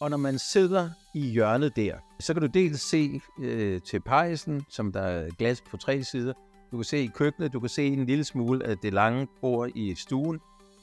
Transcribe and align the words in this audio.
Og 0.00 0.10
når 0.10 0.16
man 0.16 0.38
sidder 0.38 0.90
i 1.14 1.20
hjørnet 1.20 1.76
der, 1.76 1.94
så 2.20 2.32
kan 2.34 2.42
du 2.42 2.48
dels 2.48 2.80
se 2.80 3.20
øh, 3.40 3.80
til 3.80 4.00
pejsen, 4.00 4.62
som 4.68 4.92
der 4.92 5.00
er 5.00 5.30
glas 5.38 5.62
på 5.70 5.76
tre 5.76 6.04
sider. 6.04 6.32
Du 6.72 6.76
kan 6.76 6.84
se 6.84 6.98
i 6.98 7.10
køkkenet, 7.14 7.52
du 7.52 7.60
kan 7.60 7.68
se 7.68 7.86
en 7.86 8.06
lille 8.06 8.24
smule 8.24 8.66
af 8.66 8.78
det 8.78 8.92
lange 8.92 9.26
bord 9.40 9.70
i 9.74 9.94
stuen. 9.94 10.40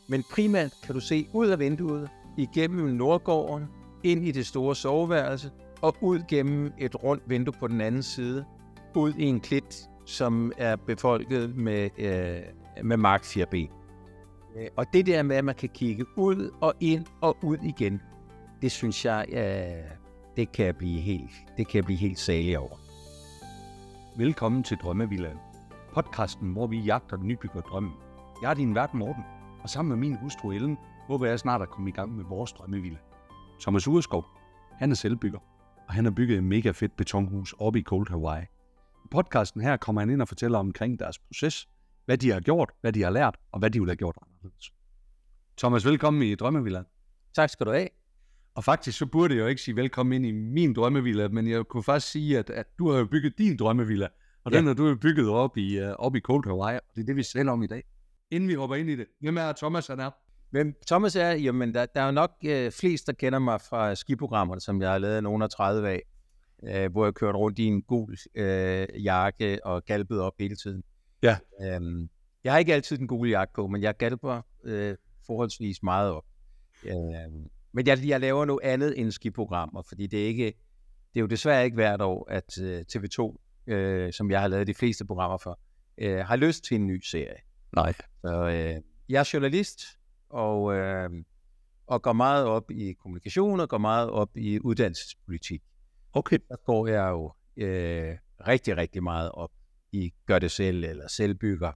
Men 0.10 0.24
primært 0.32 0.74
kan 0.86 0.96
du 0.96 1.02
se 1.02 1.28
ud 1.34 1.48
af 1.48 1.60
vinduet, 1.60 2.10
igennem 2.38 2.96
Nordgården, 2.96 3.66
ind 4.04 4.28
i 4.28 4.32
det 4.32 4.46
store 4.46 4.76
soveværelse, 4.76 5.52
og 5.82 5.96
ud 6.02 6.20
gennem 6.28 6.72
et 6.80 7.04
rundt 7.04 7.24
vindue 7.28 7.54
på 7.60 7.68
den 7.68 7.82
anden 7.82 8.04
side, 8.04 8.46
ud 8.96 9.14
i 9.14 9.24
en 9.24 9.40
klit, 9.40 9.90
som 10.06 10.52
er 10.58 10.76
befolket 10.76 11.56
med, 11.56 11.90
øh, 11.98 12.42
med 12.84 12.98
mark 12.98 13.24
4B. 13.24 13.56
Øh, 14.58 14.68
og 14.76 14.86
det 14.94 15.06
der 15.06 15.24
med, 15.24 15.36
at 15.36 15.46
man 15.46 15.56
kan 15.56 15.70
kigge 15.70 16.06
ud 16.18 16.50
og 16.62 16.74
ind 16.80 17.06
og 17.22 17.38
ud 17.44 17.58
igen, 17.64 18.02
det 18.64 18.72
synes 18.72 19.06
jeg, 19.06 19.26
øh, 19.30 19.98
det 20.38 20.52
kan 20.52 20.66
jeg 20.66 20.78
blive 20.78 21.02
helt, 21.02 21.32
det 21.58 21.68
kan 21.68 21.76
jeg 21.76 21.86
blive 21.86 21.98
helt 21.98 22.20
salig 22.20 22.58
over. 22.58 22.78
Velkommen 24.18 24.64
til 24.64 24.78
Drømmevillaen. 24.78 25.38
Podcasten, 25.94 26.52
hvor 26.52 26.68
vi 26.68 26.80
jagter 26.80 27.18
den 27.18 27.28
nybygger 27.28 27.62
drømmen. 27.62 27.94
Jeg 28.42 28.50
er 28.50 28.54
din 28.54 28.76
vært 28.76 28.94
Morten, 28.94 29.24
og 29.64 29.70
sammen 29.70 29.90
med 29.90 30.08
min 30.08 30.18
hustru 30.18 30.52
Ellen, 30.52 30.78
håber 31.08 31.26
jeg 31.26 31.40
snart 31.40 31.62
at 31.62 31.70
komme 31.70 31.90
i 31.90 31.92
gang 31.94 32.16
med 32.16 32.26
vores 32.26 32.52
drømmevilla. 32.52 32.98
Thomas 33.62 33.88
Ureskov, 33.88 34.26
han 34.72 34.92
er 34.92 34.96
selvbygger, 34.96 35.40
og 35.88 35.94
han 35.94 36.06
har 36.06 36.12
bygget 36.12 36.38
et 36.38 36.44
mega 36.44 36.72
fedt 36.72 36.98
betonhus 36.98 37.56
oppe 37.60 37.80
i 37.80 37.84
Cold 37.84 38.10
Hawaii. 38.10 38.44
I 39.06 39.08
podcasten 39.12 39.62
her 39.62 39.78
kommer 39.78 40.02
han 40.02 40.10
ind 40.10 40.22
og 40.22 40.28
fortæller 40.28 40.60
omkring 40.60 41.00
deres 41.00 41.20
proces, 41.20 41.68
hvad 42.06 42.18
de 42.18 42.32
har 42.32 42.40
gjort, 42.40 42.72
hvad 42.82 42.94
de 42.94 43.04
har 43.04 43.10
lært, 43.10 43.38
og 43.52 43.60
hvad 43.60 43.70
de 43.70 43.80
vil 43.80 43.90
have 43.90 43.98
gjort 43.98 44.18
anderledes. 44.22 44.74
Thomas, 45.58 45.86
velkommen 45.86 46.24
i 46.24 46.36
Drømmevillaen. 46.36 46.86
Tak 47.36 47.50
skal 47.50 47.66
du 47.66 47.72
have. 47.72 48.03
Og 48.56 48.64
faktisk 48.64 48.98
så 48.98 49.06
burde 49.06 49.36
jeg 49.36 49.42
jo 49.42 49.48
ikke 49.48 49.62
sige 49.62 49.76
velkommen 49.76 50.14
ind 50.14 50.26
i 50.26 50.32
min 50.32 50.74
drømmevilla, 50.74 51.28
men 51.28 51.48
jeg 51.50 51.66
kunne 51.66 51.84
faktisk 51.84 52.12
sige, 52.12 52.40
at, 52.40 52.50
at 52.50 52.66
du 52.80 52.92
har 52.92 53.00
jo 53.00 53.06
bygget 53.06 53.38
din 53.38 53.58
drømmevilla, 53.58 54.08
og 54.44 54.52
Ja. 54.52 54.58
den 54.58 54.68
har 54.68 54.74
du 54.74 54.88
jo 54.88 54.96
bygget 54.96 55.30
op 55.30 55.58
i, 55.58 55.82
uh, 55.82 55.88
op 55.88 56.16
i 56.16 56.20
Cold 56.20 56.46
Hawaii, 56.48 56.76
og 56.78 56.96
det 56.96 57.02
er 57.02 57.06
det, 57.06 57.16
vi 57.16 57.24
taler 57.24 57.52
om 57.52 57.64
i 57.64 57.68
dag. 57.68 57.84
Inden 58.32 58.50
vi 58.50 58.54
hopper 58.54 58.76
ind 58.76 58.90
i 58.90 58.96
det, 58.96 59.06
hvem 59.22 59.38
er 59.38 59.52
Thomas 59.52 59.88
han 59.88 60.00
er? 60.00 60.10
Hvem 60.50 60.74
Thomas 60.88 61.16
er, 61.16 61.32
jamen 61.32 61.74
der, 61.74 61.86
der 61.86 62.02
er 62.02 62.06
jo 62.06 62.12
nok 62.12 62.32
øh, 62.46 62.72
flest, 62.72 63.08
der 63.08 63.14
kender 63.14 63.40
mig 63.40 63.62
fra 63.62 63.96
skiprogrammerne, 63.96 64.62
som 64.62 64.82
jeg 64.82 64.92
har 64.92 64.98
lavet 64.98 65.24
nogen 65.24 65.42
af 65.42 65.50
30 65.50 65.90
af, 65.90 66.02
øh, 66.64 66.92
hvor 66.92 67.06
jeg 67.06 67.14
kørte 67.14 67.38
rundt 67.38 67.60
i 67.60 67.64
en 67.66 67.82
gul 67.82 68.18
øh, 68.36 68.88
jakke 69.04 69.66
og 69.66 69.86
galpede 69.86 70.22
op 70.22 70.34
hele 70.40 70.56
tiden. 70.56 70.84
Ja. 71.24 71.38
Øhm, 71.62 72.10
jeg 72.44 72.52
har 72.52 72.60
ikke 72.60 72.74
altid 72.74 72.98
den 72.98 73.08
gule 73.08 73.30
jakke 73.30 73.54
på, 73.54 73.68
men 73.68 73.82
jeg 73.82 73.98
galper 73.98 74.42
øh, 74.64 74.96
forholdsvis 75.26 75.84
meget 75.84 76.12
op. 76.12 76.24
Øhm, 76.86 77.48
men 77.74 77.88
jeg, 77.88 78.06
jeg 78.06 78.20
laver 78.20 78.46
noget 78.46 78.62
andet 78.64 79.00
end 79.00 79.12
skiprogrammer, 79.12 79.82
fordi 79.82 80.08
det 80.08 80.24
er, 80.24 80.28
ikke, 80.28 80.46
det 81.14 81.20
er 81.20 81.22
jo 81.22 81.26
desværre 81.28 81.66
ikke 81.66 81.76
hvert 81.76 82.02
år, 82.02 82.32
at 82.32 82.62
øh, 82.62 82.86
TV2, 82.92 83.38
øh, 83.74 84.14
som 84.14 84.32
jeg 84.32 84.42
har 84.42 84.48
lavet 84.48 84.68
de 84.68 84.74
fleste 84.74 85.06
programmer 85.06 85.38
for, 85.38 85.60
øh, 85.98 86.18
har 86.18 86.36
lyst 86.36 86.64
til 86.64 86.76
en 86.76 86.88
ny 86.88 87.02
serie. 87.02 87.38
Nej. 87.76 87.94
Så 88.22 88.48
øh, 88.48 88.82
jeg 89.10 89.20
er 89.20 89.30
journalist, 89.34 89.82
og, 90.30 90.74
øh, 90.74 91.10
og 91.88 92.02
går 92.02 92.14
meget 92.14 92.46
op 92.46 92.72
i 92.72 92.94
kommunikation, 92.94 93.60
og 93.60 93.70
går 93.70 93.78
meget 93.78 94.10
op 94.10 94.38
i 94.38 94.60
uddannelsespolitik. 94.60 95.62
Okay. 96.14 96.38
Der 96.50 96.56
går 96.66 96.88
jeg 96.88 97.10
jo 97.10 97.34
øh, 97.58 98.18
rigtig, 98.48 98.78
rigtig 98.78 99.04
meget 99.04 99.32
op 99.32 99.52
i 99.92 100.14
gør 100.26 100.40
det 100.40 100.52
selv, 100.52 100.84
eller 100.84 101.08
selvbygger, 101.08 101.72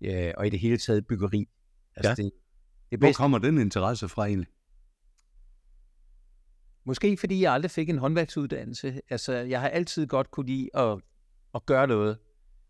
øh, 0.00 0.32
og 0.36 0.46
i 0.46 0.50
det 0.50 0.58
hele 0.58 0.78
taget 0.78 1.06
byggeri. 1.06 1.48
Altså 1.96 2.10
Ja. 2.10 2.14
det, 2.14 2.32
det 2.90 2.96
er 2.96 2.98
Hvor 2.98 3.12
kommer 3.12 3.38
den 3.38 3.58
interesse 3.58 4.08
fra 4.08 4.26
egentlig? 4.26 4.48
Måske 6.84 7.16
fordi 7.16 7.42
jeg 7.42 7.52
aldrig 7.52 7.70
fik 7.70 7.88
en 7.88 7.98
håndværksuddannelse. 7.98 9.00
Altså, 9.10 9.32
jeg 9.32 9.60
har 9.60 9.68
altid 9.68 10.06
godt 10.06 10.30
kunne 10.30 10.46
lide 10.46 10.68
at, 10.74 10.98
at 11.54 11.66
gøre 11.66 11.86
noget 11.86 12.18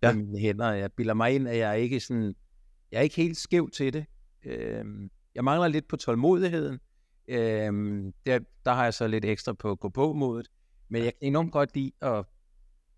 Ja. 0.02 0.12
med 0.12 0.22
mine 0.22 0.38
hænder. 0.38 0.72
Jeg 0.72 0.92
bilder 0.92 1.14
mig 1.14 1.34
ind, 1.34 1.48
at 1.48 1.58
jeg 1.58 1.70
er 1.70 1.74
ikke 1.74 2.00
sådan, 2.00 2.34
jeg 2.92 2.98
er 2.98 3.02
ikke 3.02 3.16
helt 3.16 3.36
skæv 3.36 3.70
til 3.70 3.92
det. 3.92 4.06
Øhm, 4.44 5.10
jeg 5.34 5.44
mangler 5.44 5.68
lidt 5.68 5.88
på 5.88 5.96
tålmodigheden. 5.96 6.80
Øhm, 7.28 8.12
der, 8.26 8.38
der 8.64 8.72
har 8.72 8.84
jeg 8.84 8.94
så 8.94 9.06
lidt 9.08 9.24
ekstra 9.24 9.52
på 9.52 9.74
gå 9.76 9.88
på 9.88 10.12
modet. 10.12 10.48
Men 10.88 11.04
jeg 11.04 11.12
kan 11.20 11.28
enormt 11.28 11.52
godt 11.52 11.74
lide 11.74 11.92
at, 12.00 12.24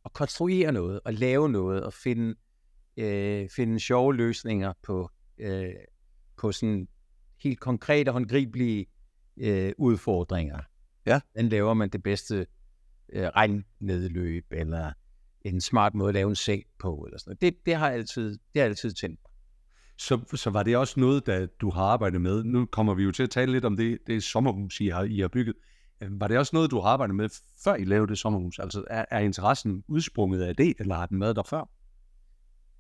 at 0.04 0.12
konstruere 0.12 0.72
noget, 0.72 1.00
og 1.04 1.12
lave 1.14 1.48
noget, 1.48 1.82
og 1.84 1.92
finde, 1.92 2.34
øh, 2.96 3.48
finde 3.56 3.80
sjove 3.80 4.14
løsninger 4.14 4.72
på, 4.82 5.10
øh, 5.38 5.70
på 6.36 6.52
sådan 6.52 6.88
helt 7.42 7.60
konkrete, 7.60 8.12
håndgribelige 8.12 8.86
øh, 9.36 9.72
udfordringer. 9.78 10.60
Ja. 11.06 11.20
Hvordan 11.32 11.48
laver 11.48 11.74
man 11.74 11.88
det 11.88 12.02
bedste 12.02 12.46
øh, 13.12 13.26
regnnedløb, 13.26 14.44
eller 14.50 14.92
en 15.42 15.60
smart 15.60 15.94
måde 15.94 16.08
at 16.08 16.14
lave 16.14 16.28
en 16.28 16.36
seng 16.36 16.62
på, 16.78 17.04
eller 17.06 17.18
sådan 17.18 17.30
noget. 17.30 17.40
Det, 17.40 17.66
det 17.66 17.74
har 17.74 17.86
jeg 17.88 17.98
altid, 17.98 18.30
det 18.30 18.38
har 18.54 18.60
jeg 18.60 18.68
altid 18.68 18.92
tændt. 18.92 19.20
Så, 19.98 20.20
så 20.34 20.50
var 20.50 20.62
det 20.62 20.76
også 20.76 21.00
noget, 21.00 21.26
der 21.26 21.46
du 21.46 21.70
har 21.70 21.84
arbejdet 21.84 22.20
med? 22.20 22.44
Nu 22.44 22.66
kommer 22.66 22.94
vi 22.94 23.02
jo 23.02 23.12
til 23.12 23.22
at 23.22 23.30
tale 23.30 23.52
lidt 23.52 23.64
om 23.64 23.76
det, 23.76 23.98
det 24.06 24.22
sommerhus, 24.22 24.80
I 24.80 24.86
har, 24.86 25.02
I 25.02 25.20
har 25.20 25.28
bygget. 25.28 25.54
Øh, 26.00 26.20
Var 26.20 26.28
det 26.28 26.38
også 26.38 26.56
noget, 26.56 26.70
du 26.70 26.80
har 26.80 26.88
arbejdet 26.88 27.16
med, 27.16 27.28
før 27.64 27.74
I 27.74 27.84
lavede 27.84 28.08
det 28.08 28.18
sommerhus? 28.18 28.58
Altså, 28.58 28.84
er, 28.90 29.04
er 29.10 29.18
interessen 29.18 29.84
udsprunget 29.88 30.42
af 30.42 30.56
det, 30.56 30.74
eller 30.78 30.94
har 30.94 31.06
den 31.06 31.20
været 31.20 31.36
der 31.36 31.42
før? 31.42 31.68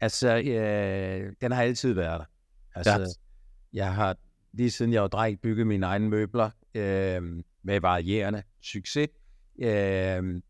Altså, 0.00 0.36
øh, 0.36 1.32
den 1.40 1.52
har 1.52 1.62
altid 1.62 1.92
været 1.92 2.20
der. 2.20 2.26
Altså, 2.74 3.00
ja. 3.00 3.06
jeg 3.72 3.94
har 3.94 4.16
lige 4.52 4.70
siden 4.70 4.92
jeg 4.92 5.02
var 5.02 5.08
dreng 5.08 5.40
bygget 5.40 5.66
mine 5.66 5.86
egne 5.86 6.08
møbler 6.08 6.50
øh, 6.74 7.42
med 7.64 7.80
varierende 7.80 8.42
succes. 8.62 9.08
Øh, 9.62 10.42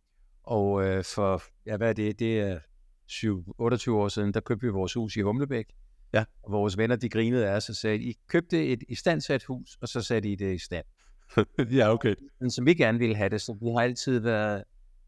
og 0.43 0.85
øh, 0.85 1.05
for, 1.05 1.43
ja, 1.67 1.77
hvad 1.77 1.89
er 1.89 1.93
det? 1.93 2.19
Det 2.19 2.41
er 2.41 2.59
7, 3.07 3.55
28 3.59 3.99
år 4.01 4.09
siden, 4.09 4.35
der 4.35 4.41
købte 4.41 4.67
vi 4.67 4.73
vores 4.73 4.93
hus 4.95 5.17
i 5.17 5.21
Humlebæk. 5.21 5.67
Ja. 6.13 6.25
Og 6.43 6.53
vores 6.53 6.79
venner, 6.79 6.97
de 6.97 7.09
grinede 7.09 7.49
af 7.49 7.57
os 7.57 7.69
og 7.69 7.75
sagde, 7.75 7.99
I 7.99 8.15
købte 8.29 8.67
et 8.67 8.83
istandsat 8.89 9.45
hus, 9.45 9.79
og 9.81 9.89
så 9.89 10.03
satte 10.03 10.29
I 10.29 10.35
det 10.35 10.55
i 10.55 10.59
stand. 10.59 10.85
ja, 11.79 11.93
okay. 11.93 12.15
Men 12.41 12.51
som 12.51 12.67
vi 12.67 12.75
gerne 12.75 12.99
ville 12.99 13.17
have 13.17 13.29
det, 13.29 13.41
så 13.41 13.53
vi 13.53 13.67
har 13.71 13.81
altid 13.81 14.19
været, 14.19 14.65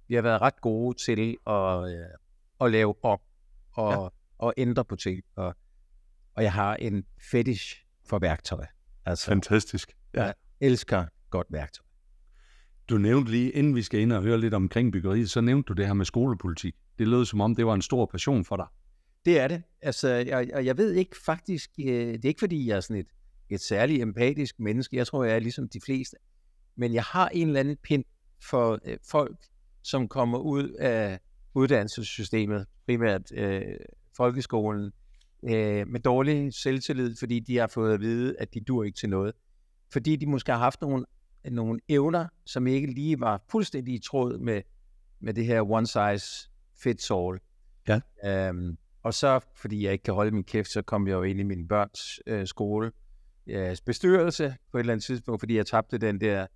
vi 0.08 0.14
har 0.14 0.22
været 0.22 0.40
ret 0.40 0.60
gode 0.60 0.98
til 1.06 1.36
at, 1.46 1.90
øh, 1.90 2.06
at 2.60 2.70
lave 2.72 2.94
op 3.04 3.20
og, 3.72 3.92
Ja. 3.92 4.08
og 4.38 4.54
ændre 4.56 4.84
på 4.84 4.96
ting. 4.96 5.22
Og, 5.36 5.54
og 6.34 6.42
jeg 6.42 6.52
har 6.52 6.76
en 6.76 7.04
fetish 7.30 7.84
for 8.08 8.18
værktøj. 8.18 8.66
Altså, 9.06 9.30
jeg 9.30 9.34
Fantastisk. 9.34 9.96
Ja. 10.14 10.32
elsker 10.60 11.06
godt 11.30 11.46
værktøj. 11.50 11.85
Du 12.88 12.98
nævnte 12.98 13.30
lige, 13.30 13.50
inden 13.50 13.74
vi 13.74 13.82
skal 13.82 14.00
ind 14.00 14.12
og 14.12 14.22
høre 14.22 14.40
lidt 14.40 14.54
omkring 14.54 14.92
byggeriet, 14.92 15.30
så 15.30 15.40
nævnte 15.40 15.68
du 15.68 15.72
det 15.72 15.86
her 15.86 15.94
med 15.94 16.04
skolepolitik. 16.04 16.74
Det 16.98 17.08
lød 17.08 17.24
som 17.24 17.40
om, 17.40 17.54
det 17.54 17.66
var 17.66 17.74
en 17.74 17.82
stor 17.82 18.06
passion 18.06 18.44
for 18.44 18.56
dig. 18.56 18.66
Det 19.24 19.40
er 19.40 19.48
det. 19.48 19.62
Altså, 19.82 20.08
jeg, 20.08 20.50
og 20.54 20.64
jeg 20.64 20.78
ved 20.78 20.92
ikke 20.92 21.16
faktisk, 21.24 21.70
øh, 21.80 21.86
det 21.86 22.24
er 22.24 22.28
ikke 22.28 22.40
fordi, 22.40 22.68
jeg 22.68 22.76
er 22.76 22.80
sådan 22.80 23.00
et, 23.00 23.06
et 23.50 23.60
særligt 23.60 24.02
empatisk 24.02 24.60
menneske. 24.60 24.96
Jeg 24.96 25.06
tror, 25.06 25.24
jeg 25.24 25.34
er 25.34 25.38
ligesom 25.38 25.68
de 25.68 25.80
fleste. 25.84 26.16
Men 26.76 26.94
jeg 26.94 27.02
har 27.02 27.28
en 27.28 27.46
eller 27.46 27.60
anden 27.60 27.76
pind 27.82 28.04
for 28.50 28.78
øh, 28.84 28.96
folk, 29.10 29.36
som 29.82 30.08
kommer 30.08 30.38
ud 30.38 30.68
af 30.68 31.18
uddannelsessystemet, 31.54 32.66
primært 32.86 33.32
øh, 33.32 33.62
folkeskolen, 34.16 34.92
øh, 35.44 35.88
med 35.88 36.00
dårlig 36.00 36.54
selvtillid, 36.54 37.16
fordi 37.16 37.40
de 37.40 37.56
har 37.56 37.66
fået 37.66 37.94
at 37.94 38.00
vide, 38.00 38.36
at 38.38 38.54
de 38.54 38.60
dur 38.60 38.84
ikke 38.84 38.98
til 38.98 39.08
noget. 39.08 39.32
Fordi 39.92 40.16
de 40.16 40.26
måske 40.26 40.52
har 40.52 40.58
haft 40.58 40.80
nogle, 40.80 41.06
nogle 41.50 41.80
evner, 41.88 42.26
som 42.46 42.66
ikke 42.66 42.86
lige 42.86 43.20
var 43.20 43.42
fuldstændig 43.50 43.94
i 43.94 43.98
tråd 43.98 44.38
med, 44.38 44.62
med 45.20 45.34
det 45.34 45.46
her 45.46 45.70
one 45.70 45.86
size 45.86 46.50
fits 46.82 47.10
all. 47.10 47.38
Ja. 47.88 48.00
Øhm, 48.24 48.78
og 49.02 49.14
så, 49.14 49.40
fordi 49.56 49.84
jeg 49.84 49.92
ikke 49.92 50.02
kan 50.02 50.14
holde 50.14 50.30
min 50.30 50.44
kæft, 50.44 50.68
så 50.68 50.82
kom 50.82 51.08
jeg 51.08 51.14
jo 51.14 51.22
ind 51.22 51.40
i 51.40 51.42
min 51.42 51.68
børns 51.68 52.20
øh, 52.26 52.46
skole 52.46 52.92
øh, 53.46 53.76
bestyrelse 53.86 54.54
på 54.70 54.78
et 54.78 54.80
eller 54.80 54.92
andet 54.92 55.04
tidspunkt, 55.04 55.40
fordi 55.40 55.56
jeg 55.56 55.66
tabte 55.66 55.98
den 55.98 56.20
der 56.20 56.46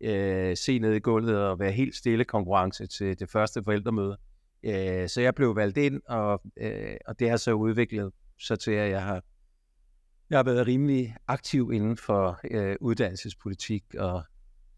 øh, 0.00 0.56
se 0.56 0.78
ned 0.78 0.94
i 0.94 0.98
gulvet 0.98 1.38
og 1.38 1.58
være 1.58 1.72
helt 1.72 1.94
stille 1.94 2.24
konkurrence 2.24 2.86
til 2.86 3.20
det 3.20 3.30
første 3.30 3.62
forældremøde. 3.64 4.16
Øh, 4.62 5.08
så 5.08 5.20
jeg 5.20 5.34
blev 5.34 5.56
valgt 5.56 5.78
ind, 5.78 6.00
og, 6.08 6.42
øh, 6.56 6.96
og 7.06 7.18
det 7.18 7.30
har 7.30 7.36
så 7.36 7.52
udviklet 7.52 8.12
sig 8.40 8.58
til, 8.58 8.72
at 8.72 8.90
jeg 8.90 9.02
har, 9.02 9.22
jeg 10.30 10.38
har 10.38 10.42
været 10.44 10.66
rimelig 10.66 11.16
aktiv 11.28 11.70
inden 11.72 11.96
for 11.96 12.40
øh, 12.50 12.76
uddannelsespolitik, 12.80 13.84
og 13.98 14.22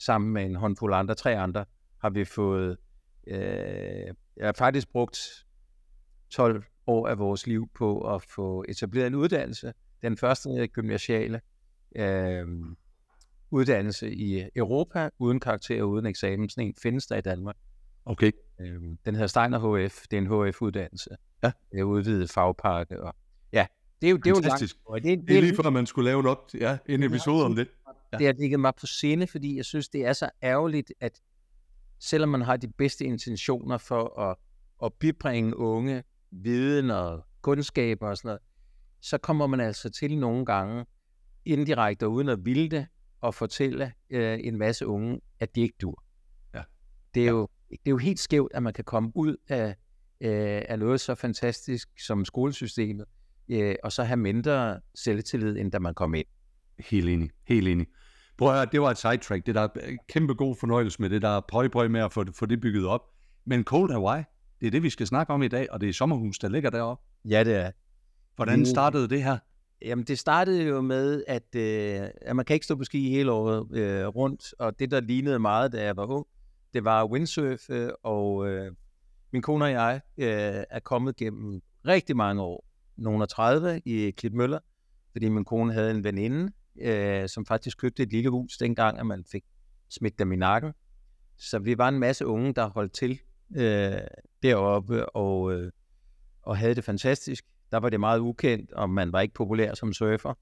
sammen 0.05 0.33
med 0.33 0.45
en 0.45 0.55
håndfuld 0.55 0.95
andre, 0.95 1.15
tre 1.15 1.39
andre, 1.39 1.65
har 1.99 2.11
vi 2.11 2.25
fået, 2.25 2.77
øh, 3.27 3.37
jeg 4.37 4.47
har 4.47 4.53
faktisk 4.53 4.93
brugt 4.93 5.19
12 6.31 6.65
år 6.87 7.09
af 7.09 7.19
vores 7.19 7.47
liv 7.47 7.69
på 7.75 8.15
at 8.15 8.23
få 8.23 8.65
etableret 8.69 9.07
en 9.07 9.15
uddannelse. 9.15 9.73
Den 10.03 10.17
første 10.17 10.67
gymnasiale 10.67 11.41
øh, 11.97 12.47
uddannelse 13.51 14.15
i 14.15 14.45
Europa, 14.57 15.11
uden 15.19 15.41
karakter 15.41 15.83
og 15.83 15.91
uden 15.91 16.07
eksamen. 16.07 16.49
Sådan 16.49 16.67
en 16.67 16.75
findes 16.83 17.07
der 17.07 17.17
i 17.17 17.21
Danmark. 17.21 17.57
Okay. 18.05 18.33
Øh, 18.61 18.83
den 19.07 19.15
hedder 19.15 19.27
Steiner 19.27 19.87
HF. 19.87 20.03
Det 20.11 20.17
er 20.17 20.21
en 20.21 20.27
HF-uddannelse. 20.27 21.11
Ja. 21.43 21.53
Det 21.73 21.81
er 21.81 21.85
udvidet 21.85 22.31
fagpakke. 22.31 23.03
Og, 23.03 23.15
ja, 23.53 23.67
det 24.01 24.07
er 24.07 24.11
jo, 24.11 24.17
det 24.17 24.27
er 24.27 24.31
jo 24.31 24.35
langt. 24.35 24.47
Fantastisk. 24.47 24.77
Og 24.85 25.03
det, 25.03 25.29
Det 25.29 25.37
er 25.37 25.41
lige 25.41 25.57
før, 25.57 25.71
man 25.71 25.87
skulle 25.87 26.05
lave 26.05 26.21
en 26.21 26.27
op, 26.27 26.51
ja, 26.61 26.79
en 26.87 27.03
episode 27.03 27.45
om 27.45 27.55
det. 27.55 27.69
Ja. 28.15 28.19
Det 28.19 28.27
har 28.27 28.33
ligget 28.33 28.61
mig 28.61 28.73
på 28.81 28.87
sinde, 28.87 29.27
fordi 29.27 29.57
jeg 29.57 29.65
synes, 29.65 29.89
det 29.89 30.07
er 30.07 30.13
så 30.13 30.31
ærgerligt, 30.43 30.93
at 31.01 31.21
selvom 31.99 32.29
man 32.29 32.43
har 32.43 32.57
de 32.57 32.69
bedste 32.69 33.05
intentioner 33.05 33.79
for 33.79 34.21
at, 34.21 34.37
at 34.85 34.93
bibringe 34.93 35.57
unge 35.57 36.03
viden 36.31 36.91
og 36.91 37.25
kundskaber 37.43 38.09
og 38.09 38.17
sådan 38.17 38.29
noget, 38.29 38.41
så 39.01 39.19
kommer 39.19 39.47
man 39.47 39.61
altså 39.61 39.91
til 39.91 40.19
nogle 40.19 40.47
gange 40.47 40.85
indirekte 41.45 42.09
uden 42.09 42.29
at 42.29 42.45
ville 42.45 42.69
det, 42.69 42.87
og 43.21 43.35
fortælle 43.35 43.93
øh, 44.11 44.39
en 44.43 44.59
masse 44.59 44.87
unge, 44.87 45.21
at 45.41 45.55
de 45.55 45.61
ikke 45.61 45.75
dur. 45.81 46.05
Ja. 46.55 46.63
Det, 47.15 47.27
er 47.27 47.31
jo, 47.31 47.49
det 47.71 47.79
er 47.87 47.91
jo 47.91 47.97
helt 47.97 48.21
skævt, 48.21 48.53
at 48.55 48.63
man 48.63 48.73
kan 48.73 48.85
komme 48.85 49.13
ud 49.15 49.37
af, 49.49 49.69
øh, 50.21 50.63
af 50.69 50.79
noget 50.79 51.01
så 51.01 51.15
fantastisk 51.15 51.89
som 51.99 52.25
skolesystemet, 52.25 53.07
øh, 53.49 53.75
og 53.83 53.93
så 53.93 54.05
have 54.05 54.17
mindre 54.17 54.81
selvtillid, 54.95 55.57
end 55.57 55.73
da 55.73 55.79
man 55.79 55.95
kom 55.95 56.15
ind. 56.15 56.27
Helt 56.79 57.09
enig, 57.09 57.31
helt 57.49 57.69
enig. 57.69 57.87
Prøv 58.39 58.49
at 58.49 58.55
høre, 58.55 58.67
det 58.73 58.81
var 58.81 58.91
et 58.91 58.99
sidetrack. 58.99 59.47
Det 59.47 59.55
der 59.55 59.61
er 59.61 59.97
kæmpe 60.09 60.35
god 60.35 60.57
fornøjelse 60.57 61.03
med 61.03 61.11
det 61.11 61.23
der 61.23 61.41
prøj 61.41 61.89
med 61.89 62.01
at 62.01 62.13
få, 62.13 62.25
få 62.35 62.47
det 62.47 62.61
bygget 62.61 62.87
op. 62.87 63.01
Men 63.45 63.65
Cold 63.65 63.93
Hawaii, 63.93 64.25
det 64.61 64.67
er 64.67 64.71
det, 64.71 64.83
vi 64.83 64.91
skal 64.91 65.07
snakke 65.07 65.33
om 65.33 65.43
i 65.43 65.49
dag, 65.49 65.73
og 65.73 65.81
det 65.81 65.89
er 65.89 65.93
sommerhus, 65.93 66.39
der 66.39 66.49
ligger 66.49 66.71
deroppe. 66.71 67.05
Ja, 67.25 67.45
det 67.45 67.55
er. 67.57 67.71
Hvordan 68.37 68.67
startede 68.67 69.09
det 69.09 69.23
her? 69.23 69.39
Jamen, 69.83 70.05
det 70.05 70.19
startede 70.19 70.63
jo 70.63 70.81
med, 70.81 71.25
at, 71.27 71.55
øh, 71.57 72.09
at 72.23 72.37
man 72.37 72.45
kan 72.45 72.55
ikke 72.55 72.65
stå 72.65 72.77
på 72.77 72.85
ski 72.85 73.11
hele 73.11 73.33
året 73.33 73.77
øh, 73.77 74.07
rundt, 74.07 74.55
og 74.59 74.79
det, 74.79 74.91
der 74.91 75.01
lignede 75.01 75.39
meget, 75.39 75.73
da 75.73 75.85
jeg 75.85 75.97
var 75.97 76.07
ung, 76.07 76.27
det 76.75 76.85
var 76.85 77.05
windsurf, 77.05 77.71
øh, 77.71 77.91
og 78.03 78.49
øh, 78.49 78.73
min 79.33 79.43
kone 79.43 79.65
og 79.65 79.71
jeg 79.71 80.01
øh, 80.19 80.65
er 80.71 80.81
kommet 80.85 81.17
gennem 81.17 81.61
rigtig 81.87 82.17
mange 82.17 82.43
år, 82.43 82.67
nogle 82.97 83.27
30 83.27 83.81
i 83.85 84.11
Klitmøller, 84.11 84.59
fordi 85.13 85.29
min 85.29 85.45
kone 85.45 85.73
havde 85.73 85.91
en 85.91 86.05
veninde, 86.05 86.53
øh, 86.81 87.29
som 87.29 87.47
faktisk 87.47 87.79
købte 87.79 88.03
et 88.03 88.13
lille 88.13 88.31
hus 88.31 88.57
dengang, 88.57 88.99
at 88.99 89.07
man 89.07 89.25
fik 89.33 89.45
smidt 89.91 90.19
dem 90.19 90.33
i 90.33 90.37
nakken. 90.37 90.73
Så 91.39 91.59
vi 91.59 91.79
var 91.79 91.89
en 91.89 91.99
masse 91.99 92.27
unge, 92.27 92.55
der 92.55 92.69
holdt 92.69 92.93
til 92.93 93.21
øh, 93.57 93.93
deroppe 94.43 95.17
og, 95.17 95.53
øh, 95.53 95.73
og 96.43 96.57
havde 96.57 96.75
det 96.75 96.85
fantastisk. 96.85 97.45
Der 97.71 97.79
var 97.79 97.89
det 97.89 98.01
meget 98.01 98.19
ukendt, 98.19 98.73
og 98.73 98.91
man 98.91 99.13
var 99.13 99.21
ikke 99.21 99.35
populær 99.35 99.75
som 99.75 99.93
surfer. 99.93 100.35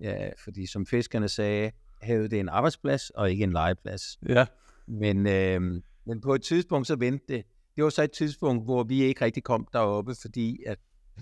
Ja, 0.00 0.30
fordi 0.44 0.66
som 0.66 0.86
fiskerne 0.86 1.28
sagde, 1.28 1.70
havet 2.02 2.30
det 2.30 2.40
en 2.40 2.48
arbejdsplads 2.48 3.10
og 3.10 3.30
ikke 3.30 3.44
en 3.44 3.52
legeplads. 3.52 4.18
Ja. 4.28 4.46
Men, 4.86 5.26
øh, 5.26 5.82
men 6.04 6.20
på 6.20 6.34
et 6.34 6.42
tidspunkt 6.42 6.86
så 6.86 6.96
vendte 6.96 7.24
det. 7.28 7.44
Det 7.76 7.84
var 7.84 7.90
så 7.90 8.02
et 8.02 8.12
tidspunkt, 8.12 8.64
hvor 8.64 8.82
vi 8.82 9.02
ikke 9.02 9.24
rigtig 9.24 9.42
kom 9.42 9.66
deroppe, 9.72 10.14
fordi 10.20 10.62
at 10.66 10.78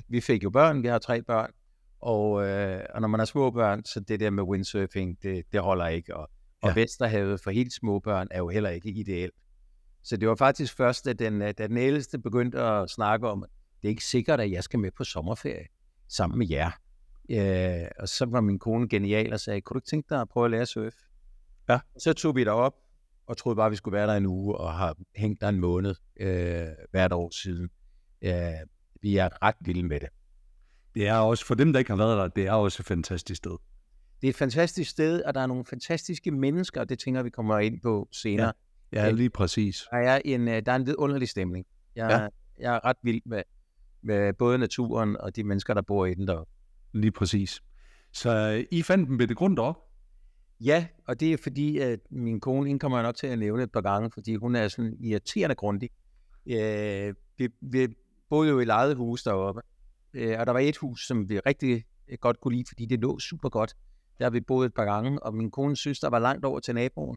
vi 0.08 0.20
fik 0.20 0.44
jo 0.44 0.50
børn, 0.50 0.82
vi 0.82 0.88
har 0.88 0.98
tre 0.98 1.22
børn, 1.22 1.50
og, 2.00 2.46
øh, 2.46 2.80
og 2.94 3.00
når 3.00 3.08
man 3.08 3.20
har 3.20 3.24
små 3.24 3.50
børn, 3.50 3.84
så 3.84 4.00
det 4.00 4.20
der 4.20 4.30
med 4.30 4.42
windsurfing, 4.42 5.22
det, 5.22 5.44
det 5.52 5.60
holder 5.60 5.86
ikke. 5.86 6.16
Og, 6.16 6.30
og 6.62 6.68
ja. 6.68 6.74
Vesterhavet 6.74 7.40
for 7.40 7.50
helt 7.50 7.72
små 7.72 7.98
børn 7.98 8.28
er 8.30 8.38
jo 8.38 8.48
heller 8.48 8.70
ikke 8.70 8.88
ideelt. 8.88 9.34
Så 10.02 10.16
det 10.16 10.28
var 10.28 10.34
faktisk 10.34 10.76
først, 10.76 11.06
at 11.06 11.18
den, 11.18 11.40
da 11.40 11.52
den 11.52 11.76
ældste 11.76 12.18
begyndte 12.18 12.60
at 12.60 12.90
snakke 12.90 13.28
om, 13.28 13.44
det 13.82 13.88
er 13.88 13.90
ikke 13.90 14.04
sikkert, 14.04 14.40
at 14.40 14.50
jeg 14.50 14.64
skal 14.64 14.78
med 14.78 14.90
på 14.90 15.04
sommerferie 15.04 15.66
sammen 16.08 16.38
med 16.38 16.46
jer. 16.50 16.70
Øh, 17.30 17.88
og 17.98 18.08
så 18.08 18.26
var 18.26 18.40
min 18.40 18.58
kone 18.58 18.88
genial 18.88 19.32
og 19.32 19.40
sagde, 19.40 19.60
kunne 19.60 19.74
du 19.74 19.78
ikke 19.78 19.88
tænke 19.88 20.06
dig 20.10 20.20
at 20.20 20.28
prøve 20.28 20.44
at 20.44 20.50
lære 20.50 20.62
at 20.62 20.68
surfe? 20.68 20.96
Ja. 21.68 21.78
Så 21.98 22.12
tog 22.12 22.36
vi 22.36 22.44
derop 22.44 22.74
og 23.26 23.36
troede 23.36 23.56
bare, 23.56 23.66
at 23.66 23.70
vi 23.70 23.76
skulle 23.76 23.96
være 23.96 24.06
der 24.06 24.14
en 24.14 24.26
uge 24.26 24.56
og 24.56 24.74
har 24.74 24.96
hængt 25.16 25.40
der 25.40 25.48
en 25.48 25.60
måned 25.60 25.94
øh, 26.20 26.66
hvert 26.90 27.12
år 27.12 27.30
siden. 27.30 27.70
Øh, 28.22 28.32
vi 29.02 29.16
er 29.16 29.42
ret 29.42 29.56
vilde 29.60 29.82
med 29.82 30.00
det. 30.00 30.08
Det 30.98 31.06
er 31.08 31.14
også, 31.14 31.46
for 31.46 31.54
dem, 31.54 31.72
der 31.72 31.78
ikke 31.78 31.90
har 31.90 31.96
været 31.96 32.18
der, 32.18 32.28
det 32.28 32.46
er 32.46 32.52
også 32.52 32.82
et 32.82 32.86
fantastisk 32.86 33.38
sted. 33.38 33.56
Det 34.20 34.26
er 34.26 34.30
et 34.30 34.36
fantastisk 34.36 34.90
sted, 34.90 35.22
og 35.22 35.34
der 35.34 35.40
er 35.40 35.46
nogle 35.46 35.64
fantastiske 35.64 36.30
mennesker, 36.30 36.80
og 36.80 36.88
det 36.88 36.98
tænker 36.98 37.22
vi 37.22 37.30
kommer 37.30 37.58
ind 37.58 37.80
på 37.80 38.08
senere. 38.12 38.52
Ja, 38.92 39.04
ja 39.04 39.10
lige 39.10 39.30
præcis. 39.30 39.86
Der 39.90 39.96
er 39.96 40.20
en, 40.24 40.48
øh, 40.48 40.62
der 40.66 40.72
er 40.72 40.76
en 40.76 40.96
underlig 40.96 41.28
stemning. 41.28 41.66
Jeg, 41.96 42.10
ja. 42.10 42.28
jeg 42.64 42.74
er 42.74 42.84
ret 42.84 42.96
vild 43.02 43.20
med, 43.26 43.42
med 44.02 44.32
både 44.32 44.58
naturen 44.58 45.16
og 45.16 45.36
de 45.36 45.44
mennesker, 45.44 45.74
der 45.74 45.82
bor 45.82 46.06
i 46.06 46.14
den 46.14 46.26
der. 46.26 46.48
Lige 46.92 47.12
præcis. 47.12 47.60
Så 48.12 48.30
øh, 48.30 48.64
I 48.70 48.82
fandt 48.82 49.18
ved 49.18 49.26
det 49.26 49.36
grund 49.36 49.58
op? 49.58 49.76
Ja, 50.60 50.86
og 51.06 51.20
det 51.20 51.32
er 51.32 51.36
fordi, 51.36 51.78
at 51.78 52.00
min 52.10 52.40
kone, 52.40 52.66
hende 52.66 52.80
kommer 52.80 52.98
jeg 52.98 53.02
nok 53.02 53.16
til 53.16 53.26
at 53.26 53.38
nævne 53.38 53.62
et 53.62 53.72
par 53.72 53.80
gange, 53.80 54.10
fordi 54.10 54.34
hun 54.34 54.56
er 54.56 54.68
sådan 54.68 54.96
irriterende 55.00 55.54
grundig. 55.54 55.90
Øh, 56.46 57.14
vi, 57.38 57.48
vi 57.60 57.88
boede 58.30 58.50
jo 58.50 58.60
i 58.60 58.64
lejet 58.64 58.96
hus 58.96 59.22
deroppe, 59.22 59.60
øh, 60.14 60.36
og 60.38 60.46
der 60.46 60.52
var 60.52 60.60
et 60.60 60.76
hus, 60.76 61.06
som 61.06 61.28
vi 61.28 61.38
rigtig 61.38 61.84
øh, 62.08 62.18
godt 62.20 62.40
kunne 62.40 62.54
lide, 62.54 62.64
fordi 62.68 62.86
det 62.86 63.00
lå 63.00 63.18
super 63.18 63.48
godt. 63.48 63.76
Der 64.18 64.24
har 64.24 64.30
vi 64.30 64.40
boet 64.40 64.66
et 64.66 64.74
par 64.74 64.84
gange, 64.84 65.22
og 65.22 65.34
min 65.34 65.50
kones 65.50 65.78
søster 65.78 66.10
var 66.10 66.18
langt 66.18 66.44
over 66.44 66.60
til 66.60 66.74
naboen. 66.74 67.16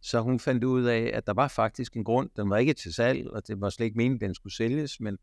Så 0.00 0.20
hun 0.20 0.40
fandt 0.40 0.64
ud 0.64 0.84
af, 0.84 1.10
at 1.14 1.26
der 1.26 1.32
var 1.32 1.48
faktisk 1.48 1.96
en 1.96 2.04
grund. 2.04 2.30
Den 2.36 2.50
var 2.50 2.56
ikke 2.56 2.72
til 2.72 2.94
salg, 2.94 3.30
og 3.30 3.46
det 3.48 3.60
var 3.60 3.70
slet 3.70 3.86
ikke 3.86 3.96
meningen, 3.96 4.16
at 4.16 4.26
den 4.26 4.34
skulle 4.34 4.56
sælges, 4.56 5.00
men 5.00 5.18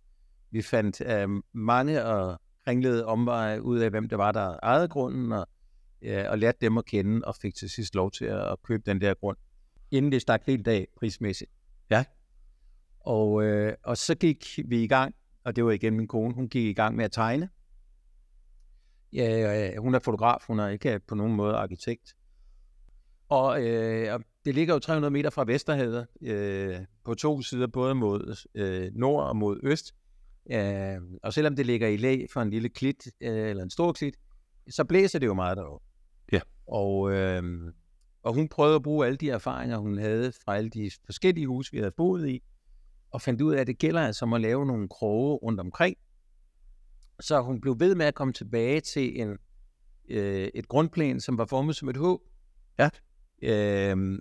vi 0.52 0.62
fandt 0.62 1.02
øh, 1.02 1.30
mange 1.54 2.06
og 2.06 2.40
ringlede 2.68 3.06
omveje 3.06 3.64
ud 3.64 3.80
af, 3.80 3.90
hvem 3.90 4.10
det 4.10 4.18
var, 4.18 4.32
der 4.32 4.60
ejede 4.64 4.88
grunden, 4.88 5.32
og, 5.32 5.48
øh, 6.02 6.26
og 6.30 6.38
lærte 6.38 6.58
dem 6.62 6.78
at 6.78 6.86
kende, 6.86 7.22
og 7.26 7.36
fik 7.36 7.56
til 7.56 7.70
sidst 7.70 7.96
lov 7.96 8.12
til 8.12 8.26
at, 8.26 8.52
at 8.52 8.64
købe 8.64 8.84
den 8.86 9.02
der 9.02 9.14
grund, 9.14 9.38
inden 9.92 10.12
det 10.12 10.22
stak 10.22 10.42
helt 10.46 10.68
af 10.68 10.88
prismæssigt. 11.00 11.52
Ja. 11.90 12.06
Og, 13.00 13.44
øh, 13.44 13.74
og 13.84 13.98
så 13.98 14.16
gik 14.16 14.60
vi 14.66 14.84
i 14.84 14.88
gang, 14.88 15.16
og 15.44 15.56
det 15.56 15.66
var 15.66 15.72
igen 15.72 15.98
min 15.98 16.08
kone, 16.08 16.34
hun 16.34 16.50
gik 16.50 16.66
i 16.66 16.74
gang 16.74 16.96
med 16.96 17.06
at 17.06 17.12
tegne. 17.12 17.50
Ja, 19.14 19.78
hun 19.78 19.96
er 19.96 20.00
fotograf, 20.00 20.44
hun 20.48 20.60
er 20.60 20.68
ikke 20.68 21.00
på 21.08 21.16
nogen 21.16 21.36
måde 21.36 21.56
arkitekt. 21.56 22.16
Og 23.30 23.64
øh, 23.64 24.20
det 24.46 24.56
ligger 24.56 24.74
jo 24.74 24.80
300 24.80 25.12
meter 25.12 25.30
fra 25.30 25.44
Vesterhavet, 25.48 26.08
øh, 26.22 26.80
på 27.06 27.14
to 27.14 27.42
sider, 27.42 27.68
både 27.68 27.96
mod 27.96 28.48
øh, 28.56 28.92
nord 28.94 29.28
og 29.28 29.36
mod 29.36 29.60
øst. 29.64 29.96
Øh, 30.52 31.02
og 31.24 31.34
selvom 31.34 31.56
det 31.56 31.66
ligger 31.66 31.88
i 31.88 31.98
læ 31.98 32.26
for 32.34 32.42
en 32.42 32.50
lille 32.50 32.70
klit, 32.70 33.08
øh, 33.22 33.50
eller 33.50 33.64
en 33.64 33.70
stor 33.70 33.92
klit, 33.92 34.16
så 34.70 34.84
blæser 34.84 35.20
det 35.20 35.28
jo 35.28 35.34
meget 35.34 35.58
derovre. 35.58 35.84
Ja. 36.32 36.40
Og, 36.68 37.12
øh, 37.12 37.74
og 38.24 38.34
hun 38.34 38.48
prøvede 38.48 38.76
at 38.76 38.84
bruge 38.84 39.06
alle 39.06 39.18
de 39.18 39.30
erfaringer, 39.30 39.78
hun 39.78 39.98
havde 39.98 40.32
fra 40.46 40.58
alle 40.58 40.70
de 40.70 40.92
forskellige 41.06 41.48
huse, 41.48 41.72
vi 41.72 41.78
havde 41.78 41.94
boet 41.98 42.30
i, 42.30 42.44
og 43.12 43.22
fandt 43.22 43.42
ud 43.42 43.54
af, 43.54 43.62
at 43.62 43.68
det 43.68 43.78
gælder 43.78 44.02
altså 44.02 44.26
om 44.26 44.34
at 44.34 44.42
lave 44.42 44.66
nogle 44.66 44.90
kroge 44.90 45.36
rundt 45.36 45.60
omkring. 45.60 45.98
Så 47.20 47.42
hun 47.42 47.62
blev 47.62 47.80
ved 47.80 47.96
med 47.96 48.06
at 48.06 48.16
komme 48.16 48.34
tilbage 48.34 48.82
til 48.82 49.22
en, 49.22 49.38
øh, 50.10 50.50
et 50.56 50.68
grundplan, 50.68 51.20
som 51.20 51.38
var 51.38 51.46
formet 51.46 51.76
som 51.76 51.90
et 51.90 51.98
H. 51.98 52.04
Ja. 52.80 52.90
Øh, 53.42 54.20